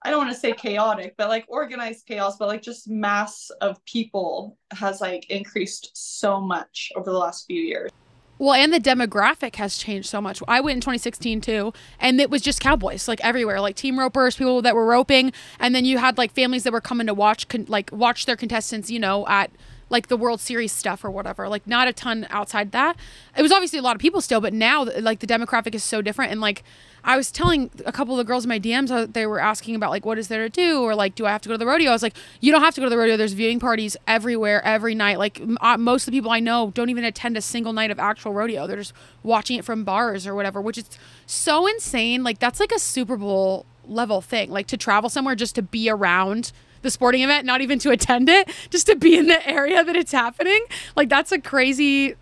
[0.02, 3.84] I don't want to say chaotic, but like organized chaos, but like just mass of
[3.86, 7.90] people has like increased so much over the last few years.
[8.38, 10.42] Well, and the demographic has changed so much.
[10.46, 14.36] I went in 2016 too, and it was just cowboys like everywhere, like team ropers,
[14.36, 17.48] people that were roping, and then you had like families that were coming to watch,
[17.48, 19.50] con- like watch their contestants, you know, at
[19.88, 21.48] like the World Series stuff or whatever.
[21.48, 22.96] Like not a ton outside that.
[23.36, 26.02] It was obviously a lot of people still, but now like the demographic is so
[26.02, 26.32] different.
[26.32, 26.64] And like
[27.04, 29.76] I was telling a couple of the girls in my DMs, uh, they were asking
[29.76, 31.58] about like what is there to do or like do I have to go to
[31.58, 31.90] the rodeo?
[31.90, 33.16] I was like, you don't have to go to the rodeo.
[33.16, 35.18] There's viewing parties everywhere every night.
[35.18, 38.00] Like uh, most of the people I know don't even attend a single night of
[38.00, 38.66] actual rodeo.
[38.66, 40.90] They're just watching it from bars or whatever, which is
[41.26, 42.24] so insane.
[42.24, 44.50] Like that's like a Super Bowl level thing.
[44.50, 46.50] Like to travel somewhere just to be around
[46.86, 49.96] the sporting event, not even to attend it, just to be in the area that
[49.96, 50.64] it's happening.
[50.94, 52.16] Like that's a crazy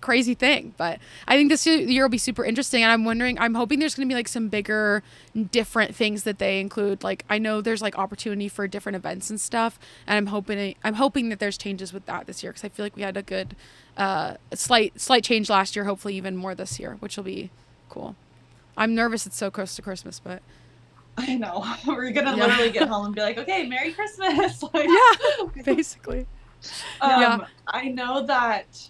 [0.00, 0.74] crazy thing.
[0.76, 2.82] But I think this year will be super interesting.
[2.82, 5.02] And I'm wondering, I'm hoping there's going to be like some bigger,
[5.50, 7.02] different things that they include.
[7.02, 9.78] Like I know there's like opportunity for different events and stuff.
[10.06, 12.84] And I'm hoping, I'm hoping that there's changes with that this year because I feel
[12.84, 13.56] like we had a good,
[13.96, 15.84] uh, slight, slight change last year.
[15.84, 17.50] Hopefully even more this year, which will be
[17.88, 18.16] cool.
[18.76, 19.26] I'm nervous.
[19.26, 20.42] It's so close to Christmas, but
[21.18, 21.64] I know.
[21.86, 22.46] We're gonna Yeah.
[22.46, 24.62] literally get home and be like, okay, Merry Christmas.
[24.74, 26.26] like, yeah, basically.
[27.00, 27.38] Um, Yeah.
[27.66, 28.88] I know that.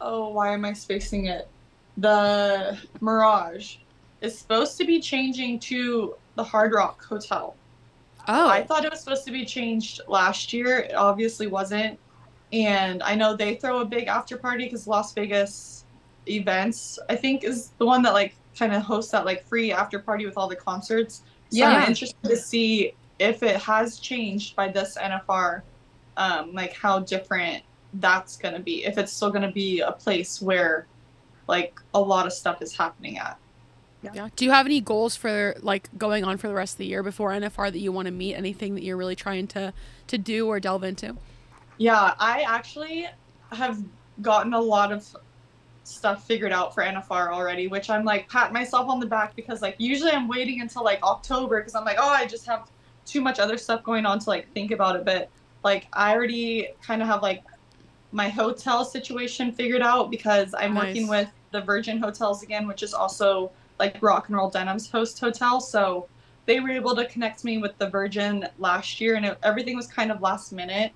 [0.00, 1.48] Oh, why am I spacing it?
[1.96, 3.76] The Mirage
[4.20, 7.54] is supposed to be changing to the Hard Rock Hotel.
[8.26, 10.78] Oh, I thought it was supposed to be changed last year.
[10.78, 11.98] It obviously wasn't.
[12.52, 15.84] And I know they throw a big after party because Las Vegas
[16.26, 19.98] events, I think, is the one that like kind of hosts that like free after
[19.98, 21.22] party with all the concerts.
[21.50, 21.70] So Yeah.
[21.70, 25.62] I'm interested to see if it has changed by this NFR,
[26.16, 27.62] um, like how different
[27.94, 28.84] that's gonna be.
[28.84, 30.86] If it's still gonna be a place where
[31.46, 33.38] like a lot of stuff is happening at.
[34.02, 34.10] Yeah.
[34.14, 34.28] yeah.
[34.36, 37.02] Do you have any goals for like going on for the rest of the year
[37.02, 38.34] before NFR that you want to meet?
[38.34, 39.72] Anything that you're really trying to
[40.08, 41.16] to do or delve into?
[41.78, 43.08] Yeah, I actually
[43.52, 43.82] have
[44.20, 45.16] gotten a lot of
[45.84, 49.62] stuff figured out for NFR already, which I'm like pat myself on the back because
[49.62, 52.70] like usually I'm waiting until like October because I'm like, oh, I just have
[53.04, 55.04] too much other stuff going on to like think about it.
[55.04, 55.28] But
[55.62, 57.44] like I already kind of have like
[58.12, 60.86] my hotel situation figured out because I'm nice.
[60.86, 65.18] working with the Virgin Hotels again, which is also like Rock and Roll Denim's host
[65.18, 65.60] hotel.
[65.60, 66.08] So
[66.46, 69.86] they were able to connect me with the Virgin last year, and it, everything was
[69.86, 70.92] kind of last minute.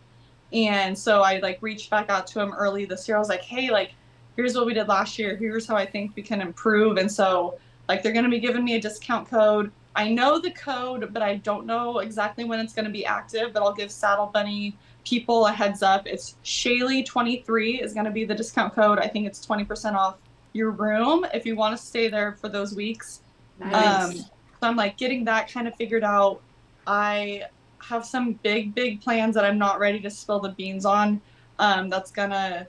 [0.52, 3.16] And so I like reached back out to him early this year.
[3.16, 3.92] I was like, hey, like
[4.38, 5.34] here's what we did last year.
[5.34, 6.96] Here's how I think we can improve.
[6.96, 7.58] And so
[7.88, 9.72] like they're going to be giving me a discount code.
[9.96, 13.52] I know the code, but I don't know exactly when it's going to be active.
[13.52, 16.06] But I'll give Saddle Bunny people a heads up.
[16.06, 19.00] It's Shaley23 is going to be the discount code.
[19.00, 20.18] I think it's 20% off
[20.52, 23.22] your room if you want to stay there for those weeks.
[23.58, 24.04] Nice.
[24.04, 24.28] Um, so
[24.62, 26.40] I'm like getting that kind of figured out.
[26.86, 27.42] I
[27.80, 31.20] have some big, big plans that I'm not ready to spill the beans on.
[31.58, 32.68] Um, that's gonna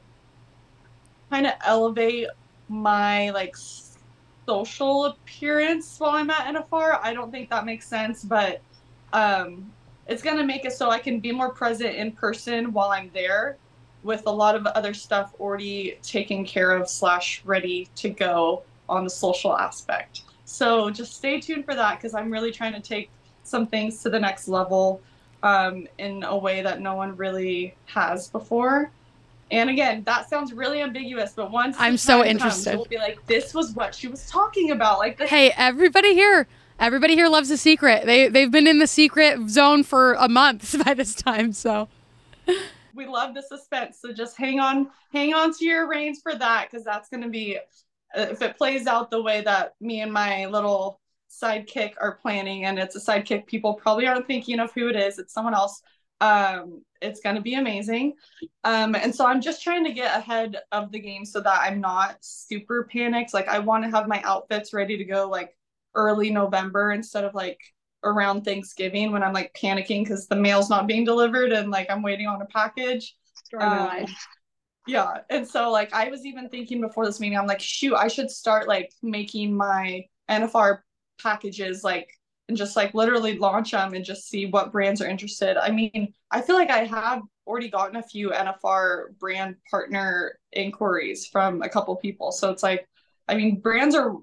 [1.30, 2.28] kind of elevate
[2.68, 3.56] my like
[4.48, 7.00] social appearance while I'm at NFR.
[7.02, 8.62] I don't think that makes sense, but
[9.14, 9.72] um,
[10.08, 13.58] it's gonna make it so I can be more present in person while I'm there
[14.04, 19.04] with a lot of other stuff already taken care of slash ready to go on
[19.04, 20.24] the social aspect.
[20.46, 23.10] So just stay tuned for that because I'm really trying to take
[23.44, 25.02] some things to the next level
[25.44, 28.92] um, in a way that no one really has before.
[29.52, 33.26] And again, that sounds really ambiguous, but once I'm so interested, comes, we'll be like,
[33.26, 36.48] "This was what she was talking about." Like, this- hey, everybody here,
[36.80, 38.06] everybody here loves a secret.
[38.06, 41.88] They they've been in the secret zone for a month by this time, so
[42.94, 44.00] we love the suspense.
[44.02, 47.30] So just hang on, hang on to your reins for that because that's going to
[47.30, 52.14] be uh, if it plays out the way that me and my little sidekick are
[52.22, 55.20] planning, and it's a sidekick people probably aren't thinking of who it is.
[55.20, 55.82] It's someone else.
[56.22, 58.14] Um, it's going to be amazing.
[58.64, 61.80] Um, and so I'm just trying to get ahead of the game so that I'm
[61.80, 63.34] not super panicked.
[63.34, 65.56] Like I want to have my outfits ready to go like
[65.96, 67.60] early November instead of like
[68.04, 72.02] around Thanksgiving when I'm like panicking because the mail's not being delivered and like I'm
[72.02, 73.16] waiting on a package.
[73.58, 74.06] Um,
[74.88, 75.20] yeah.
[75.30, 78.30] And so like I was even thinking before this meeting, I'm like, shoot, I should
[78.30, 80.80] start like making my NFR
[81.22, 82.10] packages like
[82.50, 85.56] and just like literally launch them and just see what brands are interested.
[85.56, 91.28] I mean, I feel like I have already gotten a few NFR brand partner inquiries
[91.28, 92.32] from a couple people.
[92.32, 92.90] So it's like,
[93.28, 94.16] I mean, brands are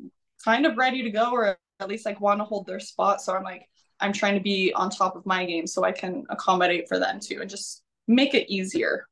[0.45, 3.23] kind of ready to go or at least like want to hold their spot.
[3.23, 3.69] So I'm like,
[4.01, 7.21] I'm trying to be on top of my game so I can accommodate for them
[7.21, 9.07] too and just make it easier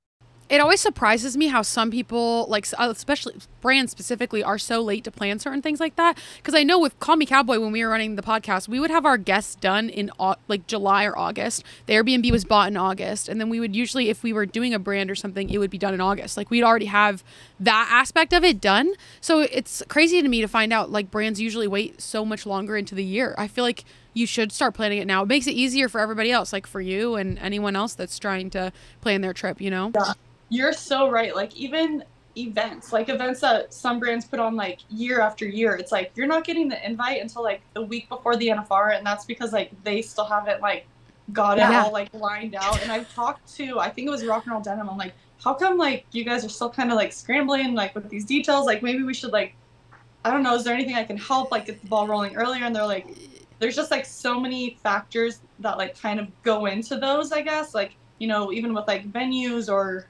[0.49, 5.05] it always surprises me how some people like uh, especially brands specifically are so late
[5.05, 6.19] to plan certain things like that.
[6.37, 8.91] Because i know with call me cowboy when we were running the podcast we would
[8.91, 10.11] have our guests done in
[10.49, 11.65] like july or august.
[11.87, 14.75] The airbnb was bought in august and then we would usually if we were doing
[14.75, 16.37] a brand or something it would be done in august.
[16.37, 17.25] Like we'd already have
[17.59, 18.93] that aspect of it done.
[19.21, 22.77] So it's crazy to me to find out like brands usually wait so much longer
[22.77, 23.35] into the year.
[23.39, 25.23] I feel like you should start planning it now.
[25.23, 28.51] It makes it easier for everybody else like for you and anyone else that's trying
[28.51, 29.91] to plan their trip you know?
[29.95, 30.13] Yeah
[30.49, 31.35] you're so right.
[31.35, 32.05] Like even
[32.37, 36.27] events, like events that some brands put on like year after year, it's like you're
[36.27, 39.71] not getting the invite until like the week before the NFR, and that's because like
[39.85, 40.87] they still haven't like
[41.33, 41.71] got yeah.
[41.71, 42.83] it all like lined out.
[42.83, 44.89] And I've talked to I think it was Rock and Roll Denim.
[44.89, 48.09] I'm like, how come like you guys are still kind of like scrambling like with
[48.09, 48.67] these details?
[48.67, 49.55] Like maybe we should like
[50.25, 52.65] I don't know, is there anything I can help like get the ball rolling earlier?
[52.65, 53.15] And they're like,
[53.59, 57.75] there's just like so many factors that like kind of go into those, I guess.
[57.75, 60.07] Like, you know, even with like venues or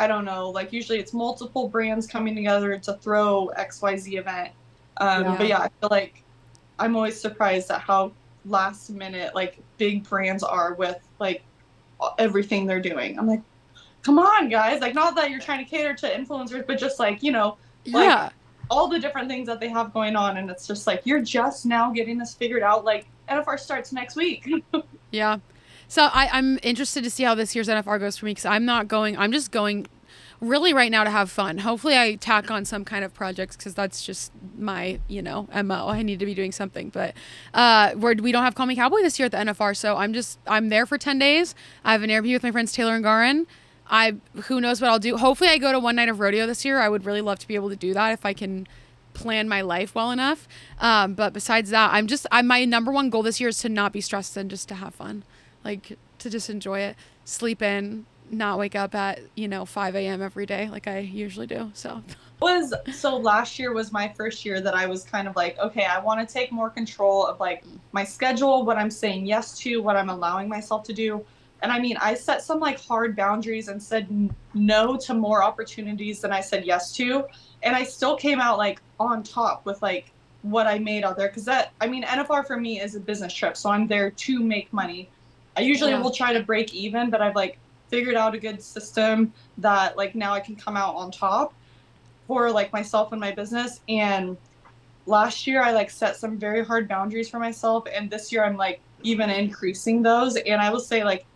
[0.00, 4.52] I don't know, like usually it's multiple brands coming together to throw XYZ event.
[4.96, 5.36] Um, yeah.
[5.36, 6.22] But yeah, I feel like
[6.78, 8.12] I'm always surprised at how
[8.46, 11.42] last minute like big brands are with like
[12.18, 13.18] everything they're doing.
[13.18, 13.42] I'm like,
[14.02, 14.80] come on, guys.
[14.80, 18.08] Like, not that you're trying to cater to influencers, but just like, you know, like
[18.08, 18.30] yeah.
[18.70, 20.36] all the different things that they have going on.
[20.38, 22.84] And it's just like, you're just now getting this figured out.
[22.84, 24.48] Like, NFR starts next week.
[25.10, 25.38] yeah.
[25.90, 28.64] So I, I'm interested to see how this year's NFR goes for me because I'm
[28.64, 29.18] not going.
[29.18, 29.88] I'm just going
[30.40, 31.58] really right now to have fun.
[31.58, 35.88] Hopefully, I tack on some kind of projects because that's just my, you know, mo.
[35.88, 36.90] I need to be doing something.
[36.90, 37.14] But
[37.54, 40.12] uh, we're, we don't have Call Me Cowboy this year at the NFR, so I'm
[40.12, 41.56] just I'm there for ten days.
[41.84, 43.48] I have an interview with my friends Taylor and Garin.
[43.88, 44.14] I
[44.44, 45.16] who knows what I'll do.
[45.16, 46.78] Hopefully, I go to one night of rodeo this year.
[46.78, 48.68] I would really love to be able to do that if I can
[49.12, 50.46] plan my life well enough.
[50.78, 53.68] Um, but besides that, I'm just I my number one goal this year is to
[53.68, 55.24] not be stressed and just to have fun
[55.64, 60.22] like to just enjoy it, sleep in, not wake up at you know 5 a.m.
[60.22, 61.70] every day like I usually do.
[61.74, 62.02] So
[62.40, 65.84] was so last year was my first year that I was kind of like, okay,
[65.84, 69.82] I want to take more control of like my schedule, what I'm saying yes to,
[69.82, 71.24] what I'm allowing myself to do.
[71.62, 76.20] And I mean, I set some like hard boundaries and said no to more opportunities
[76.20, 77.26] than I said yes to.
[77.62, 81.28] And I still came out like on top with like what I made out there.
[81.28, 83.58] Cause that, I mean, NFR for me is a business trip.
[83.58, 85.10] So I'm there to make money.
[85.60, 86.00] I usually yeah.
[86.00, 87.58] will try to break even, but I've like
[87.88, 91.52] figured out a good system that like now I can come out on top
[92.26, 93.80] for like myself and my business.
[93.88, 94.38] And
[95.04, 97.86] last year I like set some very hard boundaries for myself.
[97.92, 100.36] And this year I'm like even increasing those.
[100.36, 101.26] And I will say like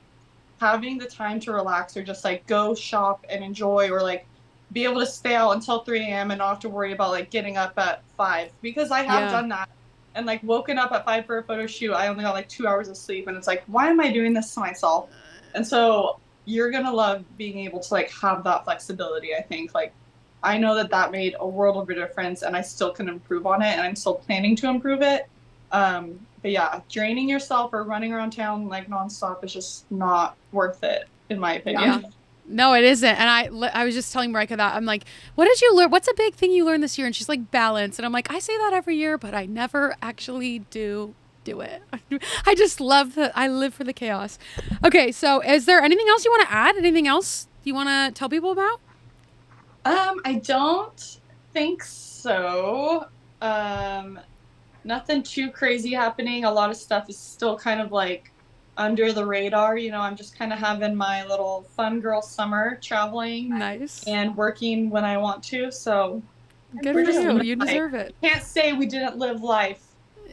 [0.59, 4.27] having the time to relax or just like go shop and enjoy or like
[4.73, 6.31] be able to stay out until 3 a.m.
[6.31, 9.31] and not have to worry about like getting up at 5 because I have yeah.
[9.31, 9.69] done that
[10.15, 11.93] and like woken up at 5 for a photo shoot.
[11.93, 14.33] I only got like two hours of sleep and it's like, why am I doing
[14.33, 15.11] this to myself?
[15.55, 19.35] And so you're to love being able to like have that flexibility.
[19.35, 19.93] I think like
[20.43, 23.47] I know that that made a world of a difference and I still can improve
[23.47, 25.27] on it and I'm still planning to improve it.
[25.73, 30.85] Um, but yeah, draining yourself or running around town like nonstop is just not worth
[30.85, 32.03] it, in my opinion.
[32.03, 32.11] Yeah.
[32.47, 33.09] No, it isn't.
[33.09, 35.91] And I, I was just telling Marika that I'm like, what did you learn?
[35.91, 37.07] What's a big thing you learned this year?
[37.07, 37.99] And she's like, balance.
[37.99, 41.15] And I'm like, I say that every year, but I never actually do
[41.45, 41.83] do it.
[42.47, 43.37] I just love the.
[43.39, 44.39] I live for the chaos.
[44.85, 46.77] Okay, so is there anything else you want to add?
[46.77, 48.81] Anything else you want to tell people about?
[49.85, 51.19] Um, I don't
[51.53, 53.07] think so.
[53.41, 54.19] Um,
[54.85, 56.45] nothing too crazy happening.
[56.45, 58.33] A lot of stuff is still kind of like
[58.77, 59.77] under the radar.
[59.77, 63.51] You know, I'm just kind of having my little fun girl summer traveling.
[63.51, 64.05] Nice.
[64.07, 65.71] And working when I want to.
[65.71, 66.23] So
[66.83, 67.43] good for you.
[67.43, 68.15] You deserve it.
[68.23, 69.81] Can't say we didn't live life.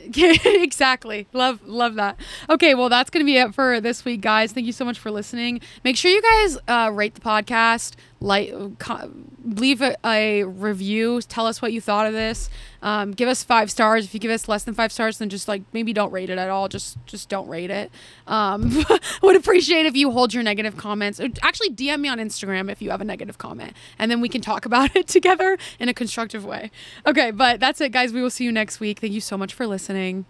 [0.15, 1.27] exactly.
[1.33, 2.19] Love love that.
[2.49, 4.51] Okay, well that's going to be it for this week guys.
[4.51, 5.61] Thank you so much for listening.
[5.83, 8.53] Make sure you guys uh, rate the podcast, like
[9.43, 12.49] leave a, a, review, tell us what you thought of this.
[12.83, 14.05] Um, give us 5 stars.
[14.05, 16.37] If you give us less than 5 stars then just like maybe don't rate it
[16.37, 16.67] at all.
[16.67, 17.91] Just just don't rate it.
[18.27, 18.85] Um,
[19.23, 21.19] would appreciate if you hold your negative comments.
[21.41, 24.41] Actually DM me on Instagram if you have a negative comment and then we can
[24.41, 26.71] talk about it together in a constructive way.
[27.05, 28.13] Okay, but that's it guys.
[28.13, 28.99] We will see you next week.
[28.99, 30.25] Thank you so much for listening.